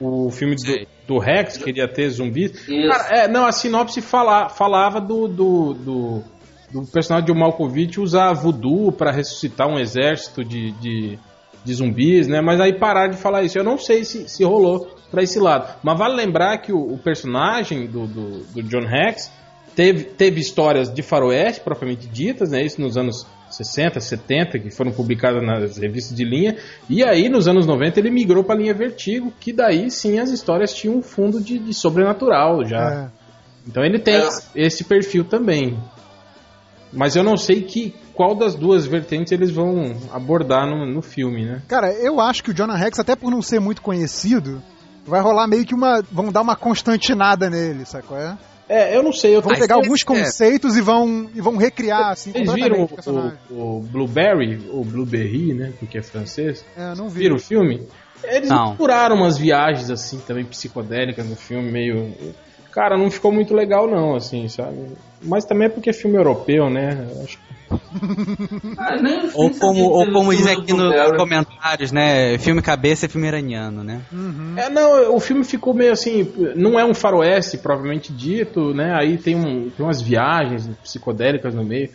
[0.00, 2.68] O filme do, do Rex, queria ter zumbis.
[2.68, 2.88] Isso.
[2.88, 6.24] Cara, é, não, a sinopse fala, falava do, do, do,
[6.72, 11.18] do personagem de Malkovich usar voodoo pra ressuscitar um exército de, de,
[11.64, 12.40] de zumbis, né?
[12.40, 13.58] Mas aí pararam de falar isso.
[13.58, 15.68] Eu não sei se, se rolou pra esse lado.
[15.82, 19.30] Mas vale lembrar que o, o personagem do, do, do John Rex
[19.76, 22.62] teve, teve histórias de faroeste, propriamente ditas, né?
[22.64, 26.56] Isso nos anos 60, 70, que foram publicadas nas revistas de linha.
[26.88, 30.72] E aí, nos anos 90, ele migrou pra linha Vertigo, que daí sim as histórias
[30.72, 33.10] tinham um fundo de, de sobrenatural já.
[33.18, 33.22] É.
[33.66, 34.28] Então ele tem É.
[34.56, 35.78] esse perfil também.
[36.92, 41.44] Mas eu não sei que qual das duas vertentes eles vão abordar no, no filme,
[41.44, 41.62] né?
[41.68, 44.62] Cara, eu acho que o Jonah Rex, até por não ser muito conhecido,
[45.06, 46.02] vai rolar meio que uma.
[46.10, 48.18] vão dar uma constantinada nele, sacou?
[48.18, 48.36] É?
[48.68, 49.36] É, eu não sei.
[49.36, 53.42] Eu Vão pegar é- alguns conceitos e vão, e vão recriar, assim, Vocês viram o
[53.50, 55.72] o, o Blueberry, ou Blueberry, né?
[55.78, 56.64] Porque é francês.
[56.76, 57.20] É, não vi.
[57.20, 57.86] Viram o filme?
[58.24, 58.68] Eles Não.
[58.68, 62.14] misturaram umas viagens assim também psicodélicas no filme, meio.
[62.72, 64.78] Cara, não ficou muito legal não, assim, sabe?
[65.22, 67.06] Mas também é porque é filme europeu, né?
[67.22, 67.52] Acho que
[68.78, 71.16] Ah, nem- Ou nem como, ou como diz filme aqui nos Barry.
[71.16, 72.38] comentários, né?
[72.38, 74.00] Filme cabeça é filme iraniano, né?
[74.12, 74.54] Uhum.
[74.56, 78.94] É, não, o filme ficou meio assim, não é um faroeste propriamente dito, né?
[78.98, 81.90] Aí tem, um, tem umas viagens psicodélicas no meio.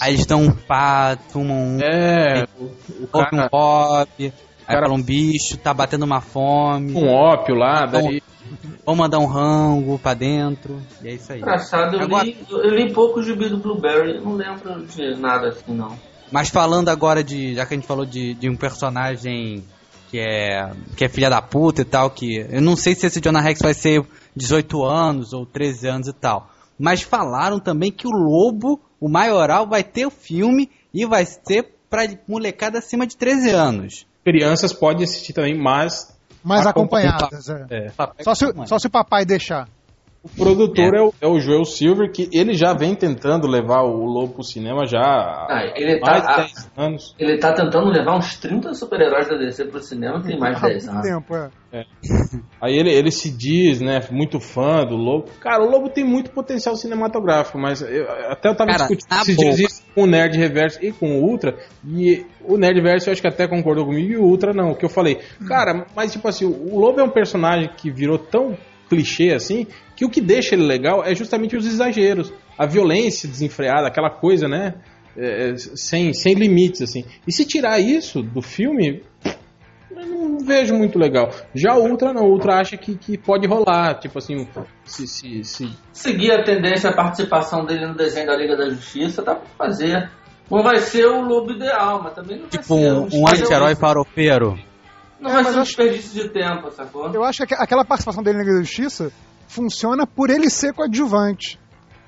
[0.00, 4.32] Aí eles dão um pato, fumam um, É, o, o ouvem um cara pop, aí
[4.74, 8.22] cara- fala um bicho, tá batendo uma fome, com um ópio lá, daí
[8.84, 11.38] vão mandar um rango pra dentro, e é isso aí.
[11.40, 15.48] Engraçado, eu, Agora- li, eu li pouco o gibi do Blueberry, não lembro de nada
[15.48, 15.96] assim, não.
[16.32, 17.54] Mas falando agora de.
[17.54, 19.64] Já que a gente falou de, de um personagem
[20.10, 20.70] que é.
[20.96, 22.46] que é filha da puta e tal, que.
[22.48, 24.04] Eu não sei se esse Jonah Rex vai ser
[24.36, 26.48] 18 anos ou 13 anos e tal.
[26.78, 31.74] Mas falaram também que o Lobo, o maioral, vai ter o filme e vai ser
[31.90, 34.06] pra molecada acima de 13 anos.
[34.24, 37.66] Crianças podem assistir também, mas Mais Acompanha- acompanhadas, é.
[37.86, 39.68] é, Só se, só se o papai deixar.
[40.22, 41.00] O produtor é.
[41.00, 44.86] o, é o Joel Silver, que ele já vem tentando levar o Lobo pro cinema
[44.86, 47.14] já há Ah, ele mais tá- de 10 anos.
[47.18, 50.68] Ele tá tentando levar uns 30 super-heróis da DC pro cinema, tem mais de Há
[50.68, 51.08] 10 muito anos.
[51.08, 51.34] tempo,
[51.72, 51.84] é.
[52.60, 55.30] Aí ele, ele se diz, né, muito fã do Lobo.
[55.40, 59.36] Cara, o Lobo tem muito potencial cinematográfico, mas eu, até eu tava Cara, discutindo esses
[59.36, 61.56] dias isso com o Nerd Reverso e com o Ultra,
[61.86, 64.84] e o Nerd Reverso eu acho que até concordou comigo, e o Ultra não, que
[64.84, 65.18] eu falei.
[65.48, 68.56] Cara, mas tipo assim, o Lobo é um personagem que virou tão
[68.88, 69.68] clichê assim,
[70.00, 72.32] que o que deixa ele legal é justamente os exageros.
[72.56, 74.76] A violência desenfreada, aquela coisa, né,
[75.14, 77.04] é, sem, sem limites, assim.
[77.26, 79.02] E se tirar isso do filme,
[79.90, 81.28] eu não vejo muito legal.
[81.54, 84.48] Já o Ultra não, o Ultra acha que, que pode rolar, tipo assim,
[84.84, 89.20] se, se, se Seguir a tendência, a participação dele no desenho da Liga da Justiça,
[89.20, 90.10] dá pra fazer.
[90.50, 93.74] Não vai ser o lobo ideal, mas também não vai Tipo ser um, um anti-herói
[93.74, 94.58] farofeiro.
[95.20, 97.12] Não É, vai mas ser um acho- desperdício de tempo, sacou?
[97.12, 99.12] Eu acho que aqu- aquela participação dele na Liga da Justiça
[99.50, 101.58] funciona por ele ser coadjuvante.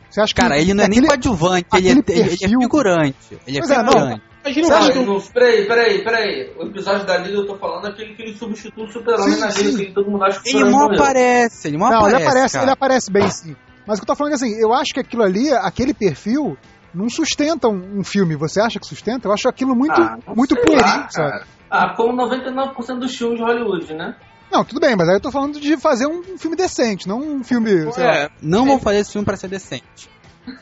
[0.08, 2.48] Você acha que Cara, ele não é nem aquele- coadjuvante, ele é, ele, ele é
[2.60, 3.16] figurante.
[3.46, 3.92] Ele é Pois é, não.
[3.92, 4.22] figurante.
[4.44, 6.52] Imagina Você o acha cara que- do- Não, peraí, peraí, peraí.
[6.58, 9.46] O episódio da Liga eu tô falando é aquele que ele substitui o Super-Homem na
[9.48, 11.02] Liga, que todo mundo acha que o Ele Super-Homem mal morreu.
[11.02, 12.16] aparece, ele mal Não, aparece.
[12.16, 12.64] ele aparece, cara.
[12.64, 13.56] ele aparece bem sim.
[13.86, 16.56] Mas o que eu tô falando é assim, eu acho que aquilo ali, aquele perfil,
[16.94, 18.36] não sustenta um, um filme.
[18.36, 19.26] Você acha que sustenta?
[19.28, 21.12] Eu acho aquilo muito, Ah, não muito pueril, sabe?
[21.14, 21.44] cara.
[21.70, 24.14] Ah, como 99% dos filmes de Hollywood, né?
[24.52, 27.42] Não, tudo bem, mas aí eu tô falando de fazer um filme decente, não um
[27.42, 28.14] filme, sei lá.
[28.16, 30.10] É, Não vão fazer esse filme pra ser decente.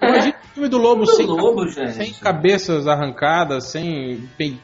[0.00, 1.92] imagina o filme do Lobo Do sem, Lobo, gente.
[1.94, 4.60] sem cabeças arrancadas, sem peito,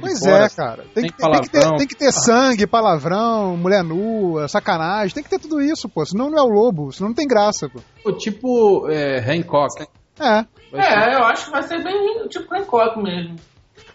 [0.00, 0.44] Pois fora.
[0.44, 0.84] é, cara.
[0.94, 5.14] Tem que, ter, tem, que ter, tem que ter sangue, palavrão, mulher nua, sacanagem.
[5.14, 6.04] Tem que ter tudo isso, pô.
[6.04, 7.80] Senão não é o lobo, senão não tem graça, pô.
[8.04, 9.86] Pô, Tipo é, Hancock.
[10.20, 10.44] É.
[10.74, 13.36] É, eu acho que vai ser bem tipo Hancock mesmo.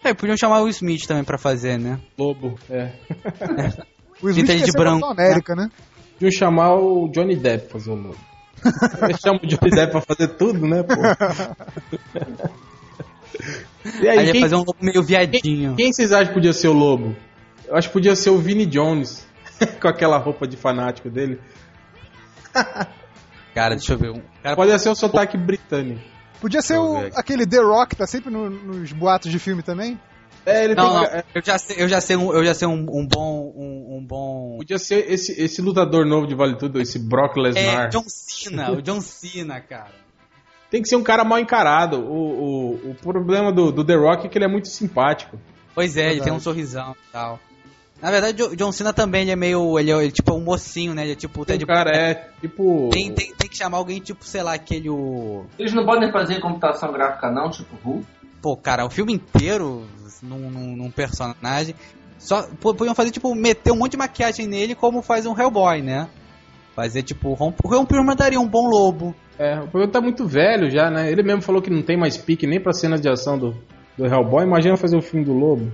[0.03, 1.99] É, podiam chamar o Smith também pra fazer, né?
[2.17, 2.91] Lobo, é.
[4.21, 5.69] O Smith Pinta de branco, Capitão América, né?
[6.13, 8.17] Podiam chamar o Johnny Depp pra fazer o Lobo.
[9.03, 10.93] Eles chamam o Johnny Depp pra fazer tudo, né, pô?
[14.01, 15.75] E Aí aí, ia quem, fazer um lobo meio viadinho.
[15.75, 17.15] quem vocês acham que podia ser o Lobo?
[17.67, 19.25] Eu acho que podia ser o Vinnie Jones,
[19.81, 21.39] com aquela roupa de fanático dele.
[23.53, 24.09] Cara, deixa eu ver.
[24.11, 26.01] Um cara Pode ser o sotaque britânico.
[26.39, 29.99] Podia ser o, aquele The Rock, tá sempre no- nos boatos de filme também.
[30.47, 32.53] É, ele Não, tem não, é, eu já sei, eu já sei um, eu já
[32.53, 34.55] sei um, um bom, um, um bom.
[34.59, 37.87] Podia ser esse, esse lutador novo de Vale Tudo, esse Brock Lesnar.
[37.87, 39.91] É, John Cena, o John Cena, cara.
[40.71, 41.99] Tem que ser um cara mal encarado.
[41.99, 45.37] O, o, o problema do, do The Rock é que ele é muito simpático.
[45.75, 46.29] Pois é, ele Verdade.
[46.29, 47.39] tem um sorrisão e tal.
[48.01, 49.77] Na verdade, o John Cena também ele é meio.
[49.77, 51.01] Ele é, ele é tipo um mocinho, né?
[51.01, 52.89] Ele é tipo o Ted cara é tipo.
[52.89, 54.89] Tem, tem, tem que chamar alguém tipo, sei lá, aquele.
[54.89, 55.45] O...
[55.59, 58.05] Eles não podem fazer computação gráfica não, tipo Hulk.
[58.41, 59.85] Pô, cara, o filme inteiro
[60.21, 61.75] num, num, num personagem.
[62.17, 65.81] Só po- podiam fazer, tipo, meter um monte de maquiagem nele como faz um Hellboy,
[65.81, 66.07] né?
[66.75, 69.15] Fazer tipo, porque o Ron daria um bom lobo.
[69.39, 71.11] É, o Perry tá muito velho já, né?
[71.11, 73.55] Ele mesmo falou que não tem mais pique nem pra cenas de ação do,
[73.97, 74.43] do Hellboy.
[74.43, 75.71] Imagina fazer o filme do Lobo.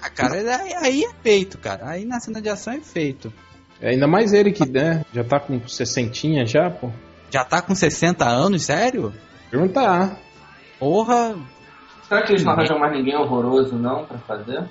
[0.00, 1.88] Ah, cara, aí, aí é feito, cara.
[1.88, 3.32] Aí na cena de ação é feito.
[3.80, 6.90] É, ainda mais ele que, né, já tá com 60 já, pô.
[7.30, 9.12] Já tá com 60 anos, sério?
[9.50, 10.18] Perguntar.
[10.78, 11.36] Porra.
[12.12, 14.64] Será que eles não arranjam mais ninguém horroroso, não, pra fazer?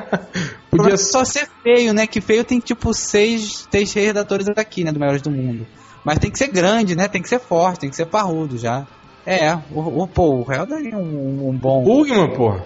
[0.70, 2.06] Podia só ser feio, né?
[2.06, 4.90] Que feio tem tipo seis, seis redatores aqui, né?
[4.90, 5.66] Do Melhores do Mundo.
[6.02, 7.06] Mas tem que ser grande, né?
[7.06, 8.86] Tem que ser forte, tem que ser parrudo já.
[9.26, 11.84] É, o, o, pô, o réu daria um, um bom.
[11.84, 12.56] Bugman, pô.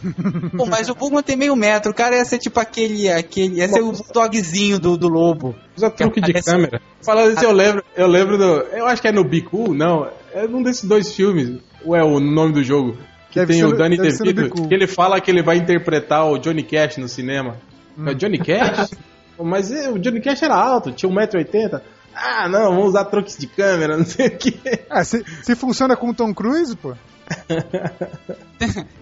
[0.56, 3.10] Pô, mas o Bugman tem meio metro, o cara ia ser tipo aquele.
[3.10, 5.54] aquele ia ser o dogzinho do, do lobo.
[5.76, 6.80] Usa truque de aparece- câmera.
[7.04, 8.44] Falando isso, eu lembro, eu lembro do.
[8.44, 10.08] Eu acho que é no Bicu, não.
[10.32, 11.60] É num desses dois filmes.
[11.84, 12.96] Ou é o nome do jogo?
[13.30, 14.68] Que Deve tem ser o Danny DeVito.
[14.68, 17.56] Que ele fala que ele vai interpretar o Johnny Cash no cinema.
[17.98, 18.14] É Hum.
[18.14, 18.90] Johnny Cash?
[19.40, 21.80] Mas é, o Johnny Cash era alto, tinha 1,80m.
[22.14, 24.58] Ah, não, vamos usar truques de câmera, não sei o que.
[24.90, 26.94] Ah, se, se funciona com o Tom Cruise, pô.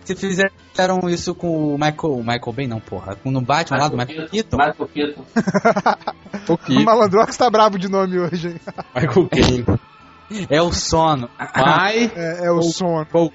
[0.05, 2.15] Se fizeram isso com o Michael.
[2.15, 3.15] o Michael Bay, não, porra.
[3.17, 4.57] Com no Batman lá do Michael Keaton.
[4.57, 5.25] Michael Keaton.
[6.71, 8.61] O Malandrox tá brabo de nome hoje, hein?
[8.95, 9.65] Michael Caine.
[10.51, 11.31] É o sono.
[11.39, 13.07] Pai É, é o sono.
[13.07, 13.33] Paul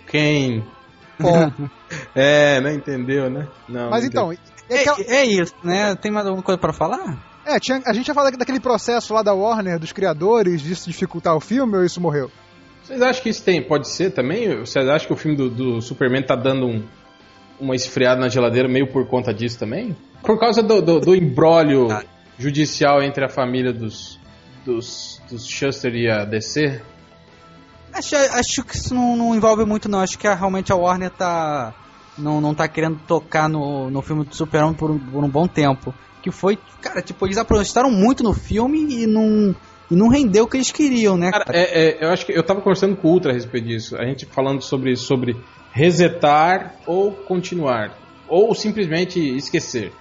[2.16, 3.48] É, não entendeu, né?
[3.68, 4.32] Não, Mas não então,
[4.70, 5.96] é, aquela- É, é isso, né?
[5.96, 7.18] Tem mais alguma coisa pra falar?
[7.46, 11.36] é, tinha, a gente já falou daquele processo lá da Warner, dos criadores, disso dificultar
[11.36, 12.30] o filme, ou isso morreu?
[12.84, 14.60] Vocês acham que isso tem, pode ser também?
[14.60, 16.84] Vocês acham que o filme do, do Superman tá dando um,
[17.60, 19.96] uma esfriada na geladeira meio por conta disso também?
[20.24, 22.04] Por causa do, do, do imbróglio Ah.
[22.38, 24.20] judicial entre a família dos,
[24.66, 26.82] dos, dos Shuster e a DC?
[27.94, 30.00] Acho, acho que isso não, não envolve muito, não.
[30.00, 31.74] Acho que a- realmente a Warner tá.
[32.18, 35.48] Não, não tá querendo tocar no, no filme do Super-Homem por, um- por um bom
[35.48, 35.94] tempo.
[36.22, 39.56] Que foi, cara, tipo, eles apostaram muito no filme e não,
[39.90, 41.32] e não rendeu o que eles queriam, né?
[41.32, 43.96] Cara, é, é, eu acho que eu tava conversando com o Ultra a respeito disso.
[43.98, 45.36] A gente falando sobre, sobre
[45.72, 47.98] resetar ou continuar.
[48.28, 49.92] Ou simplesmente esquecer.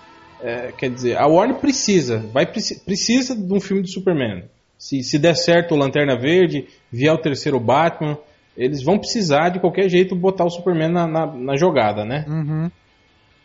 [0.42, 4.44] É, quer dizer, a Warner precisa, vai, preci- precisa de um filme do Superman.
[4.80, 8.16] Se, se der certo o Lanterna Verde, vier o terceiro Batman,
[8.56, 12.24] eles vão precisar de qualquer jeito botar o Superman na, na, na jogada, né?
[12.26, 12.70] Uhum.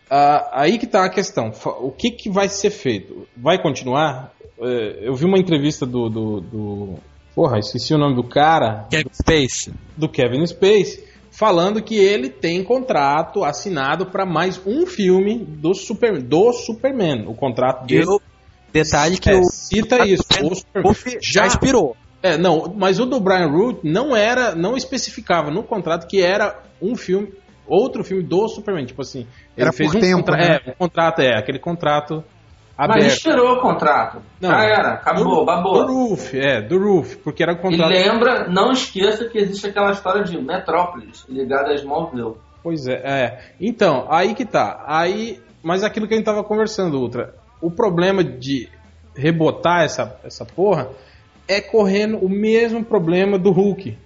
[0.10, 1.52] Ah, aí que tá a questão.
[1.82, 3.28] O que, que vai ser feito?
[3.36, 4.32] Vai continuar?
[4.62, 6.94] É, eu vi uma entrevista do, do, do-
[7.36, 8.88] Porra, esqueci o nome do cara.
[8.90, 9.74] Kevin Space.
[9.98, 11.04] Do Kevin Space.
[11.32, 17.26] Falando que ele tem contrato assinado para mais um filme do, Super, do Superman.
[17.28, 18.06] O contrato dele.
[18.06, 18.22] Eu,
[18.84, 19.44] detalhe que É, o.
[19.46, 20.24] cita isso.
[20.44, 20.84] O Superman.
[20.92, 21.96] Buff já expirou.
[22.22, 26.60] É, não, mas o do Brian Root não era, não especificava no contrato que era
[26.82, 27.32] um filme,
[27.68, 29.20] outro filme do Superman, tipo assim,
[29.56, 30.60] ele Era fez por um tempo, contra- né?
[30.66, 32.24] é, um contrato é, aquele contrato
[32.78, 33.08] Mas aberto.
[33.14, 34.22] expirou o contrato.
[34.42, 34.50] Não.
[34.50, 35.86] Já era, acabou, do, babou.
[35.86, 37.90] Do Roof, é, do Roof, porque era o E contrato.
[37.92, 42.36] lembra, não esqueça que existe aquela história de Metrópolis, ligada a Smallville.
[42.64, 43.40] Pois é, é.
[43.62, 44.84] Então, aí que tá.
[44.88, 48.70] Aí, mas aquilo que a gente tava conversando, Ultra, o problema de
[49.16, 50.90] rebotar essa, essa porra
[51.48, 53.98] é correndo o mesmo problema do Hulk.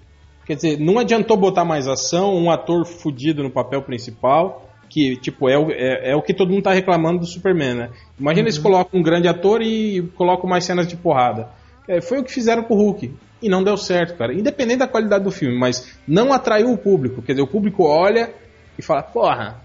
[0.45, 5.47] Quer dizer, não adiantou botar mais ação, um ator fudido no papel principal, que, tipo,
[5.47, 7.89] é o, é, é o que todo mundo tá reclamando do Superman, né?
[8.19, 11.49] Imagina eles colocam um grande ator e colocam mais cenas de porrada.
[11.87, 13.13] É, foi o que fizeram com o Hulk.
[13.41, 14.33] E não deu certo, cara.
[14.33, 17.21] Independente da qualidade do filme, mas não atraiu o público.
[17.21, 18.33] Quer dizer, o público olha
[18.77, 19.61] e fala, porra,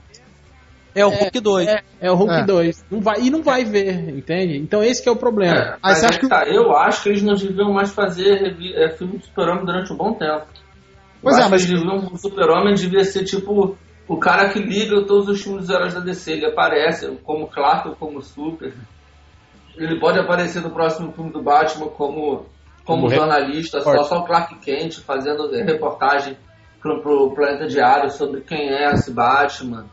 [0.95, 1.69] É o Hulk 2.
[1.69, 2.45] é, é o Hulk É.
[2.45, 2.85] 2.
[2.91, 4.57] Não vai, e não vai ver, entende?
[4.59, 5.57] Então esse que é o problema.
[5.57, 8.75] É, mas é que que- tá, eu acho que eles não deviam mais fazer revi-
[8.75, 10.47] é, filme de super-homem durante um bom tempo.
[11.23, 13.77] Pois eu é, acho mas- que eles deviam, o super-homem devia ser tipo
[14.07, 16.33] o cara que liga todos os filmes dos heróis da DC.
[16.33, 18.73] Ele aparece como Clark ou como Super.
[19.77, 22.47] Ele pode aparecer no próximo filme do Batman como,
[22.85, 24.05] como Como jornalista, só, repórter.
[24.17, 26.37] só o Clark Kent fazendo é, reportagem
[26.81, 29.87] pro, pro Planeta Diário sobre quem é esse Batman.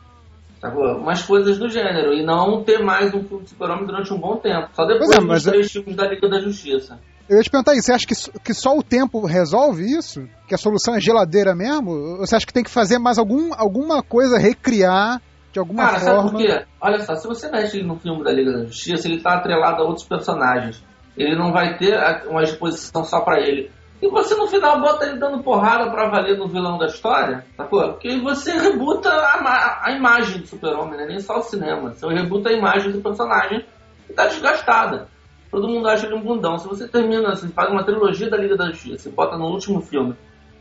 [0.61, 0.97] Sacou?
[0.97, 2.13] Umas coisas do gênero.
[2.13, 4.69] E não ter mais um filme de super-homem durante um bom tempo.
[4.73, 6.99] Só depois Pois é, dos é- três filmes da Liga da Justiça.
[7.27, 10.27] Eu ia te perguntar isso, você acha que, que só o tempo resolve isso?
[10.47, 11.91] Que a solução é geladeira mesmo?
[11.91, 15.21] Ou você acha que tem que fazer mais algum, alguma coisa, recriar
[15.53, 16.31] de alguma Cara, sabe forma?
[16.31, 16.65] por quê?
[16.81, 19.81] Olha só, se você mexe ele no filme da Liga da Justiça, ele tá atrelado
[19.81, 20.83] a outros personagens.
[21.17, 21.97] Ele não vai ter
[22.29, 23.71] uma exposição só pra ele.
[24.01, 27.89] E você no final bota ele dando porrada pra valer no vilão da história, sacou?
[27.89, 31.05] Porque você rebuta a, a imagem do super-homem, né?
[31.05, 31.93] nem só o cinema.
[31.93, 33.63] Você rebuta a imagem do personagem
[34.07, 35.07] que tá desgastada.
[35.51, 36.57] Todo mundo acha ele um bundão.
[36.57, 39.81] Se você termina, assim, faz uma trilogia da Liga da Justiça e bota no último
[39.81, 40.15] filme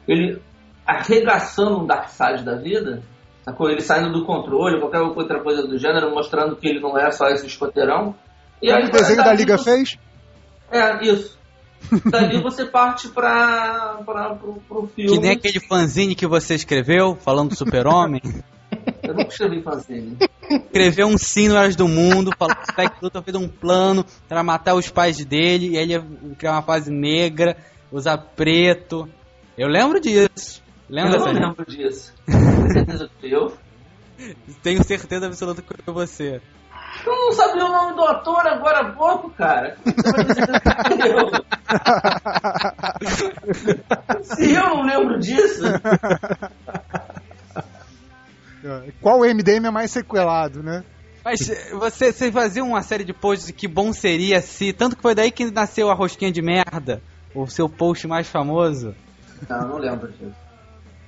[0.07, 0.43] ele
[0.87, 3.03] arregaçando um Darkseid da vida,
[3.43, 3.71] sacou?
[3.71, 7.29] Ele saindo do controle, qualquer outra coisa do gênero, mostrando que ele não é só
[7.29, 8.15] esse escoteirão.
[8.61, 9.99] E Como aí o desenho da Liga fez?
[10.71, 11.40] É, isso.
[12.11, 15.11] Dali você parte pra, pra, pro, pro filme.
[15.11, 18.21] Que nem aquele fanzine que você escreveu, falando do super-homem.
[19.03, 20.17] Eu não escrevi fanzine.
[20.51, 24.75] escreveu um sino do Mundo, falou que o Lex Luthor fez um plano pra matar
[24.75, 26.05] os pais dele, e aí ele ia
[26.39, 27.57] criar uma fase negra,
[27.91, 29.09] usar preto.
[29.57, 30.63] Eu lembro disso.
[30.89, 32.13] Lembra, eu não lembro disso.
[32.27, 33.53] Com certeza que eu.
[34.63, 36.41] Tenho certeza absoluta que foi você.
[37.03, 39.77] Tu não sabia o nome do ator agora há pouco, cara?
[39.83, 41.31] Como que você vai dizer que fui eu?
[44.23, 45.63] Se eu não lembro disso,
[49.01, 50.85] Qual MDM é mais sequelado, né?
[51.25, 54.73] Mas eh, você, você fazia uma série de posts de que bom seria se.
[54.73, 57.03] Tanto que foi daí que nasceu a rosquinha de merda,
[57.35, 58.95] o seu post mais famoso.
[59.49, 60.35] Não, não lembro disso.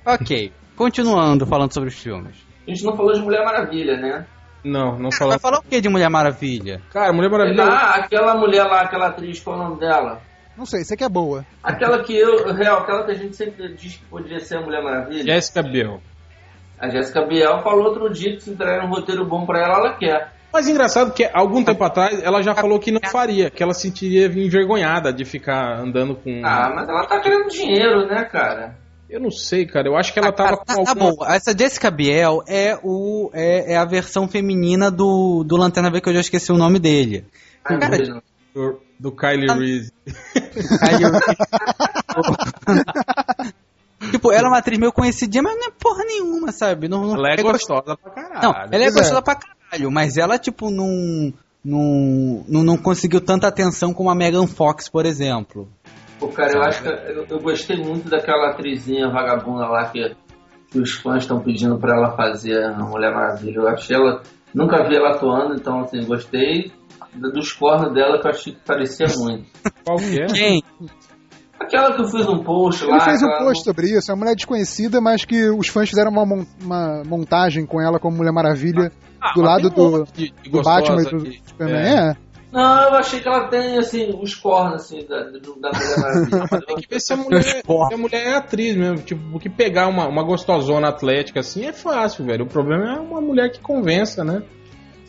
[0.05, 2.35] Ok, continuando falando sobre os filmes.
[2.67, 4.25] A gente não falou de Mulher Maravilha, né?
[4.63, 5.39] Não, não Vai falar.
[5.39, 6.81] falar o que de Mulher Maravilha?
[6.91, 7.63] Cara, Mulher Maravilha.
[7.65, 10.21] Ah, aquela mulher lá, aquela atriz, qual é o nome dela?
[10.57, 11.45] Não sei, isso aqui é boa.
[11.63, 14.83] Aquela que eu, real, aquela que a gente sempre diz que poderia ser a Mulher
[14.83, 15.33] Maravilha.
[15.33, 15.99] Jessica Biel.
[16.79, 19.93] A Jéssica Biel falou outro dia que se entregar um roteiro bom pra ela, ela
[19.97, 20.31] quer.
[20.51, 23.81] Mas engraçado que algum tempo atrás ela já falou que não faria, que ela se
[23.81, 26.41] sentiria envergonhada de ficar andando com.
[26.45, 28.75] Ah, mas ela tá querendo dinheiro, né, cara?
[29.13, 29.87] Eu não sei, cara.
[29.87, 31.15] Eu acho que ela Ah, tava cara, com tá, tá alguma...
[31.15, 36.01] bom, essa Jessica Biel é, o, é, é a versão feminina do, do Lanterna Verde,
[36.03, 37.23] que eu já esqueci o nome dele.
[37.63, 37.97] Ai, Cara,
[38.55, 39.91] do, do Kylie Reese.
[40.81, 40.97] Aí
[44.03, 46.87] eu- tipo, ela é uma atriz meio conhecidinha, mas não é porra nenhuma, sabe?
[46.87, 48.41] Não, não- Ela é gost- gostosa pra caralho.
[48.41, 48.91] Não, ela é é.
[48.91, 51.33] gostosa pra caralho, mas ela, tipo, não,
[51.63, 55.69] não, não, não conseguiu tanta atenção como a Megan Fox, por exemplo.
[56.27, 60.15] Pô, cara, eu acho que eu, eu gostei muito daquela atrizinha vagabunda lá que,
[60.71, 63.57] que os fãs estão pedindo pra ela fazer a Mulher Maravilha.
[63.57, 64.21] Eu achei ela.
[64.53, 66.71] Nunca vi ela atuando, então assim, gostei
[67.33, 69.45] dos cornos dela que eu achei que parecia muito.
[69.85, 70.25] Qual que é?
[70.27, 70.63] Quem?
[71.59, 72.91] Aquela que eu fiz um post lá.
[72.95, 76.11] Ele fez um post sobre isso, é uma mulher desconhecida, mas que os fãs fizeram
[76.11, 78.89] uma, mon- uma montagem com ela como Mulher Maravilha
[79.35, 81.31] do Ah, lado um do, de do gostosa Batman e do.
[81.47, 81.81] Superman.
[81.81, 82.09] É.
[82.11, 82.15] É.
[82.53, 85.39] Não, eu achei que ela tem, assim, os cornos, assim, da, da
[85.71, 86.61] Mulher Maravilha.
[86.67, 88.97] Tem que ver se a mulher, se a mulher é atriz mesmo.
[88.97, 92.45] Tipo, porque pegar uma, uma gostosona atlética assim é fácil, velho.
[92.45, 94.43] O problema é uma mulher que convença, né?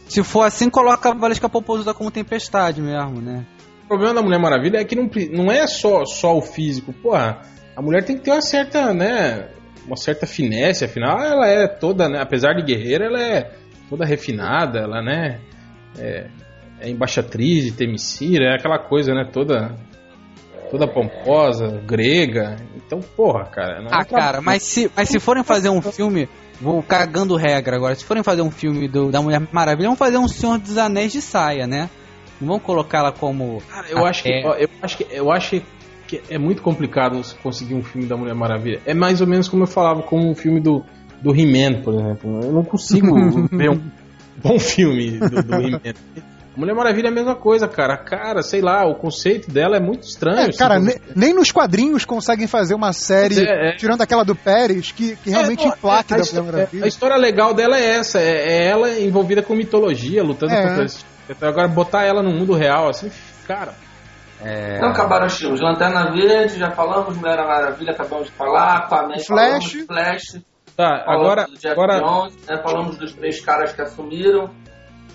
[0.08, 3.44] Se for assim, coloca a Valesca Popozuda como tempestade mesmo, né?
[3.84, 6.94] O problema da Mulher Maravilha é que não, não é só, só o físico.
[6.94, 7.42] Porra,
[7.76, 9.50] a mulher tem que ter uma certa, né?
[9.86, 12.22] Uma certa finesse, afinal, ela é toda, né?
[12.22, 13.52] Apesar de guerreira, ela é
[13.90, 15.40] toda refinada, ela, né?
[15.98, 16.26] É,
[16.84, 19.28] é embaixatriz de Temicira, é aquela coisa, né?
[19.32, 19.74] Toda.
[20.70, 22.56] Toda pomposa, grega.
[22.74, 23.80] Então, porra, cara.
[23.80, 26.28] Não é Ah, cara, mas se, mas se forem fazer um filme.
[26.60, 27.94] Vou cagando regra agora.
[27.94, 31.12] Se forem fazer um filme do, da Mulher Maravilha, vão fazer um Senhor dos Anéis
[31.12, 31.90] de saia, né?
[32.40, 33.62] Não vão colocá-la como.
[33.68, 34.42] Cara, eu acho que, É.
[34.64, 35.62] eu acho que eu acho
[36.08, 38.80] que é muito complicado você conseguir um filme da Mulher Maravilha.
[38.86, 40.84] É mais ou menos como eu falava com um filme do
[41.22, 42.40] do He-Man, por exemplo.
[42.42, 43.14] Eu não consigo
[43.50, 43.80] ver um
[44.42, 45.80] bom filme do, do He-Man.
[46.56, 47.96] Mulher Maravilha é a mesma coisa, cara.
[47.96, 50.38] Cara, sei lá, o conceito dela é muito estranho.
[50.38, 53.76] É, assim, cara, como- ne- nem nos quadrinhos conseguem fazer uma série, É, é.
[53.76, 56.84] tirando aquela do Pérez, que, que realmente É, não, emplaque a Mulher é, Maravilha.
[56.84, 60.68] A história legal dela é essa, é, é ela envolvida com mitologia, lutando É.
[60.68, 61.04] contra esse.
[61.28, 63.10] Então, agora botar ela no mundo real, assim,
[63.46, 63.72] cara.
[64.42, 65.60] É, Então acabaram os filmes.
[65.60, 69.26] Lanterna Verde, já falamos, Mulher Maravilha, acabamos de falar, Aquaman, Flash.
[69.26, 70.40] falamos, Flash,
[70.76, 71.46] Tá, falamos agora.
[71.46, 74.50] do agora Jones, né, falamos dos três caras que assumiram.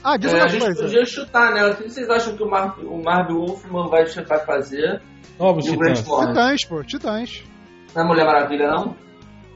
[0.03, 0.81] Ah, diz É, a uma gente coisa.
[0.83, 1.65] podia chutar, né?
[1.67, 5.01] O que vocês acham que o Mark, o Mark Wolfman vai, vai fazer?
[5.39, 5.99] novos E titãs.
[6.01, 7.43] Titãs, pô, Titãs.
[7.95, 8.95] Não é Mulher Maravilha, não?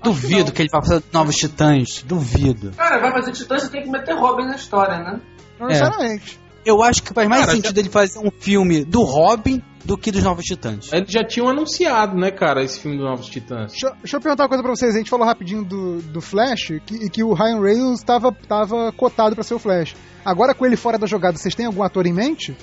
[0.03, 2.03] duvido que ele vai fazer novos titãs.
[2.03, 2.71] Duvido.
[2.75, 5.21] Cara, vai fazer Titãs, você tem que meter Robin na história, né?
[5.59, 5.71] Não É.
[5.73, 6.39] necessariamente.
[6.65, 10.11] Eu acho que faz mais Cara, sentido ele fazer um filme do Robin do que
[10.11, 10.91] dos Novos Titãs.
[10.93, 13.71] Eles já tinham anunciado, né, cara, esse filme do Novos Titãs.
[13.71, 14.95] Deixa, deixa eu perguntar uma coisa pra vocês.
[14.95, 19.35] A gente falou rapidinho do, do Flash, que, que o Ryan Reynolds estava tava cotado
[19.35, 19.95] pra ser o Flash.
[20.23, 22.55] Agora com ele fora da jogada, vocês têm algum ator em mente?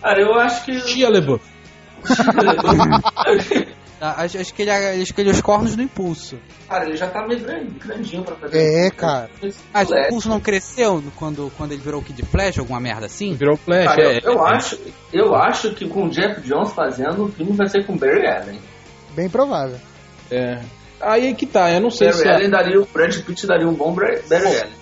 [0.00, 0.80] Cara, eu acho que.
[0.82, 1.44] Tia LeBeouf.
[3.98, 6.38] Tá, Acho, acho que ele, ele escolheu os cornos do impulso.
[6.68, 8.56] Cara, ele já tá meio grande, grandinho pra fazer.
[8.58, 8.96] É, isso.
[8.96, 9.30] cara.
[9.72, 10.06] Mas o Flash.
[10.06, 13.34] impulso não cresceu quando, quando ele virou o Kid Flash, alguma merda assim?
[13.34, 14.18] Virou Flash, Cara, é.
[14.18, 14.50] eu, eu é.
[14.54, 14.78] acho,
[15.12, 18.60] eu acho que com o Jeff Jones fazendo, o filme vai ser com Barry Allen.
[19.16, 19.78] Bem provável.
[20.30, 20.60] É.
[21.00, 22.28] Aí que tá, eu não sei Barry se.
[22.28, 24.78] Allen daria, o Brad Pitt daria um bom Barry, Barry Allen.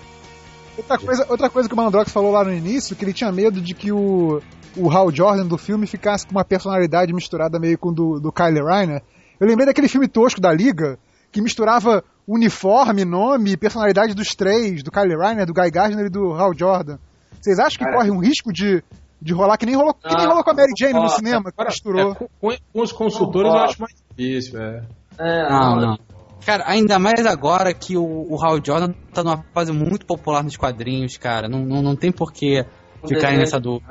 [0.77, 3.59] Outra coisa, outra coisa que o Mandrox falou lá no início, que ele tinha medo
[3.59, 4.39] de que o,
[4.75, 8.63] o Hal Jordan do filme ficasse com uma personalidade misturada meio com do, do Kylie
[8.63, 9.01] Reiner.
[9.39, 10.97] Eu lembrei daquele filme tosco da Liga,
[11.31, 16.09] que misturava uniforme, nome e personalidade dos três, do Kylie Reiner, do Guy Gardner e
[16.09, 16.97] do Hal Jordan.
[17.39, 17.97] Vocês acham que Cara.
[17.97, 18.83] corre um risco de,
[19.21, 21.49] De rolar que nem rolou, que nem rolou com a Mary Jane no cinema, que
[21.55, 22.11] Agora, misturou.
[22.11, 22.29] é, com,
[22.73, 24.83] com os consultores eu acho mais difícil, é.
[25.19, 25.97] É, Não, não.
[26.45, 30.55] Cara, ainda mais agora que o, o Hal Jordan tá numa fase muito popular nos
[30.55, 31.49] quadrinhos, cara.
[31.49, 32.65] Não, não, não tem porquê
[33.03, 33.85] Um ficar nessa dúvida.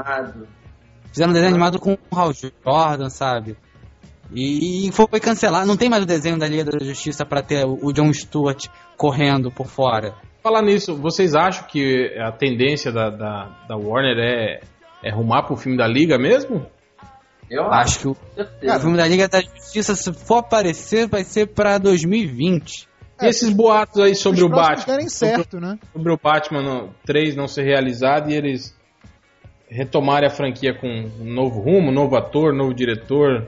[1.16, 2.30] Fizeram um desenho animado com o Hal
[2.62, 3.56] Jordan, sabe?
[4.30, 5.66] E, e foi cancelado.
[5.66, 8.66] Não tem mais o desenho da Liga da Justiça pra ter o, John Stewart
[8.98, 10.12] correndo por fora.
[10.42, 14.60] Falar nisso, vocês acham que a tendência da, da, da Warner é,
[15.02, 16.66] é rumar pro filme da Liga mesmo?
[17.50, 21.46] Eu Acho que o, o filme da Liga da Justiça, se for aparecer, vai ser
[21.46, 22.86] pra 2020.
[23.22, 25.00] E esses boatos aí sobre o Batman?
[25.00, 25.78] Sobre, certo, né?
[25.94, 28.76] sobre o Batman no- 3 não ser realizado e eles
[29.68, 33.46] retomarem a franquia com um novo rumo, um novo ator, novo diretor,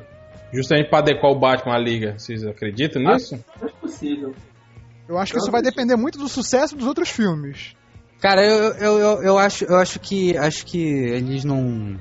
[0.52, 2.18] justamente para adequar o Batman à Liga.
[2.18, 3.42] Vocês acreditam nisso?
[3.60, 4.34] Não é possível.
[5.08, 7.74] Eu acho que isso vai depender muito do sucesso dos outros filmes.
[8.20, 11.98] Cara, eu, eu, eu, eu acho, eu acho que acho que eles não.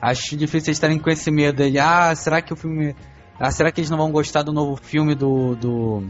[0.00, 2.94] Acho difícil eles estarem com esse medo de, ah, será que o filme.
[3.38, 5.54] Ah, será que eles não vão gostar do novo filme do.
[5.54, 6.04] do,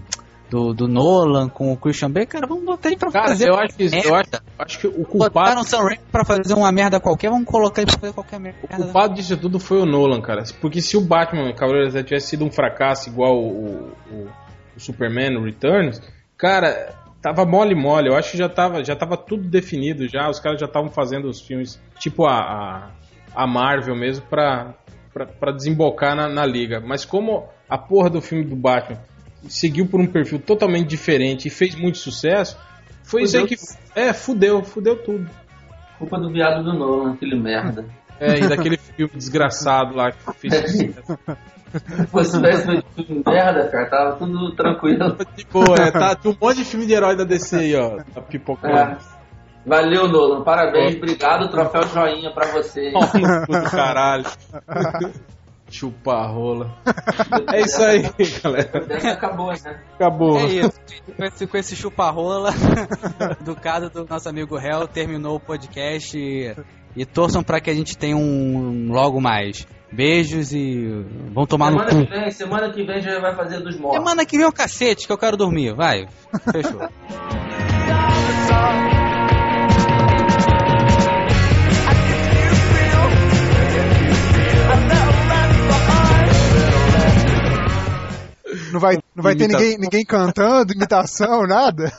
[0.52, 2.26] do, do Nolan com o Christian Bale?
[2.26, 3.48] Cara, vamos botar ele pra Cara, fazer.
[3.48, 4.14] eu acho que, eu
[4.58, 7.80] acho, que o Botaram culpado, o Sam Raimi pra fazer uma merda qualquer, vamos colocar
[7.80, 8.58] ele pra fazer qualquer merda.
[8.62, 10.42] o culpado disso tudo foi o Nolan, cara.
[10.60, 14.28] Porque se o Batman Cavaleiro das tivesse sido um fracasso igual o, o,
[14.76, 16.02] o Superman o Returns,
[16.36, 18.10] cara, tava mole mole.
[18.10, 20.28] Eu acho que já tava, já tava tudo definido já.
[20.28, 22.90] Os caras já estavam fazendo os filmes, tipo a, a,
[23.34, 24.74] a Marvel mesmo, pra,
[25.14, 26.78] pra, pra desembocar na, na liga.
[26.78, 28.98] Mas como a porra do filme do Batman
[29.48, 32.56] seguiu por um perfil totalmente diferente e fez muito sucesso,
[33.02, 33.56] foi isso aí que.
[33.94, 35.28] É, fudeu, fudeu tudo.
[35.98, 37.84] Culpa do viado do Nolan, aquele merda.
[38.18, 41.18] É, e daquele filme desgraçado lá que fez sucesso.
[42.10, 45.16] Pô, se tivesse feito filme merda, cara, tava tudo tranquilo.
[45.36, 47.96] Tipo, é, tá, tem um monte de filme de herói da DC aí, ó.
[48.14, 48.76] Tá pipocando.
[48.76, 48.98] É.
[49.64, 50.42] Valeu, Nolan.
[50.42, 51.48] Parabéns, obrigado.
[51.48, 52.92] Troféu joinha pra você.
[52.94, 53.00] Ó,
[53.46, 54.24] do caralho.
[55.72, 56.76] Chupa rola.
[57.52, 58.02] É isso aí,
[58.42, 59.12] galera.
[59.12, 59.80] Acabou, né?
[59.94, 60.38] Acabou.
[60.38, 60.78] É isso.
[61.16, 62.50] Com esse, com esse chupa-rola
[63.42, 66.16] do caso do nosso amigo Hell, terminou o podcast.
[66.18, 66.54] E,
[66.94, 69.66] e torçam pra que a gente tenha um logo mais.
[69.90, 71.04] Beijos e
[71.34, 72.06] vão tomar no Semana cu.
[72.06, 73.98] que vem, semana que vem já vai fazer dos mortos.
[73.98, 75.74] Semana que vem é o cacete, que eu quero dormir.
[75.74, 76.06] Vai.
[76.52, 76.80] Fechou.
[88.72, 91.92] Não vai, não vai ter ninguém, ninguém cantando, imitação, nada.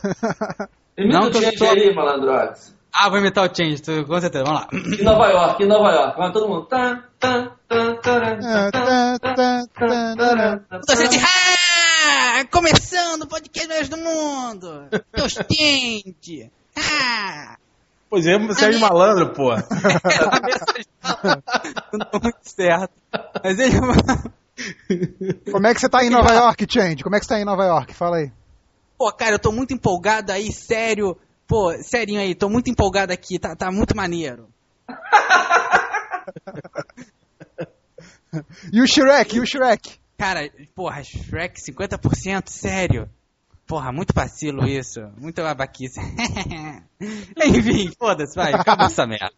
[0.98, 2.74] Imita Não o Change tô- aí, malandrox.
[2.96, 4.44] Ah, vou imitar o Change, tu- com certeza.
[4.44, 4.68] Vamos lá.
[4.72, 6.18] Em Nova York, em Nova York.
[6.18, 6.66] Vai todo mundo.
[6.68, 7.98] Tá, tá, tá,
[12.52, 14.88] começando o podcast mais do mundo.
[15.16, 16.52] Deus tente.
[16.78, 17.56] Ah.
[18.10, 19.56] Pois é, Sérgio Malandro, pô.
[21.94, 22.94] Não tô muito certo.
[23.44, 23.80] Mas ele...
[25.52, 27.04] Como é que você tá em Nova York, Change?
[27.04, 27.94] Como é que você tá em Nova York?
[27.94, 28.32] Fala aí.
[28.98, 31.18] Pô, cara, eu tô muito empolgado aí, sério.
[31.48, 34.48] Pô, serinho aí, tô muito empolgado aqui, tá, tá muito maneiro.
[38.72, 39.36] E o Shrek?
[39.36, 40.00] E o Shrek?
[40.18, 43.10] Cara, porra, Shrek 50%, sério.
[43.66, 45.00] Porra, muito vacilo isso.
[45.18, 46.00] Muito babaquice.
[47.46, 49.32] Enfim, foda-se, vai, acaba essa merda.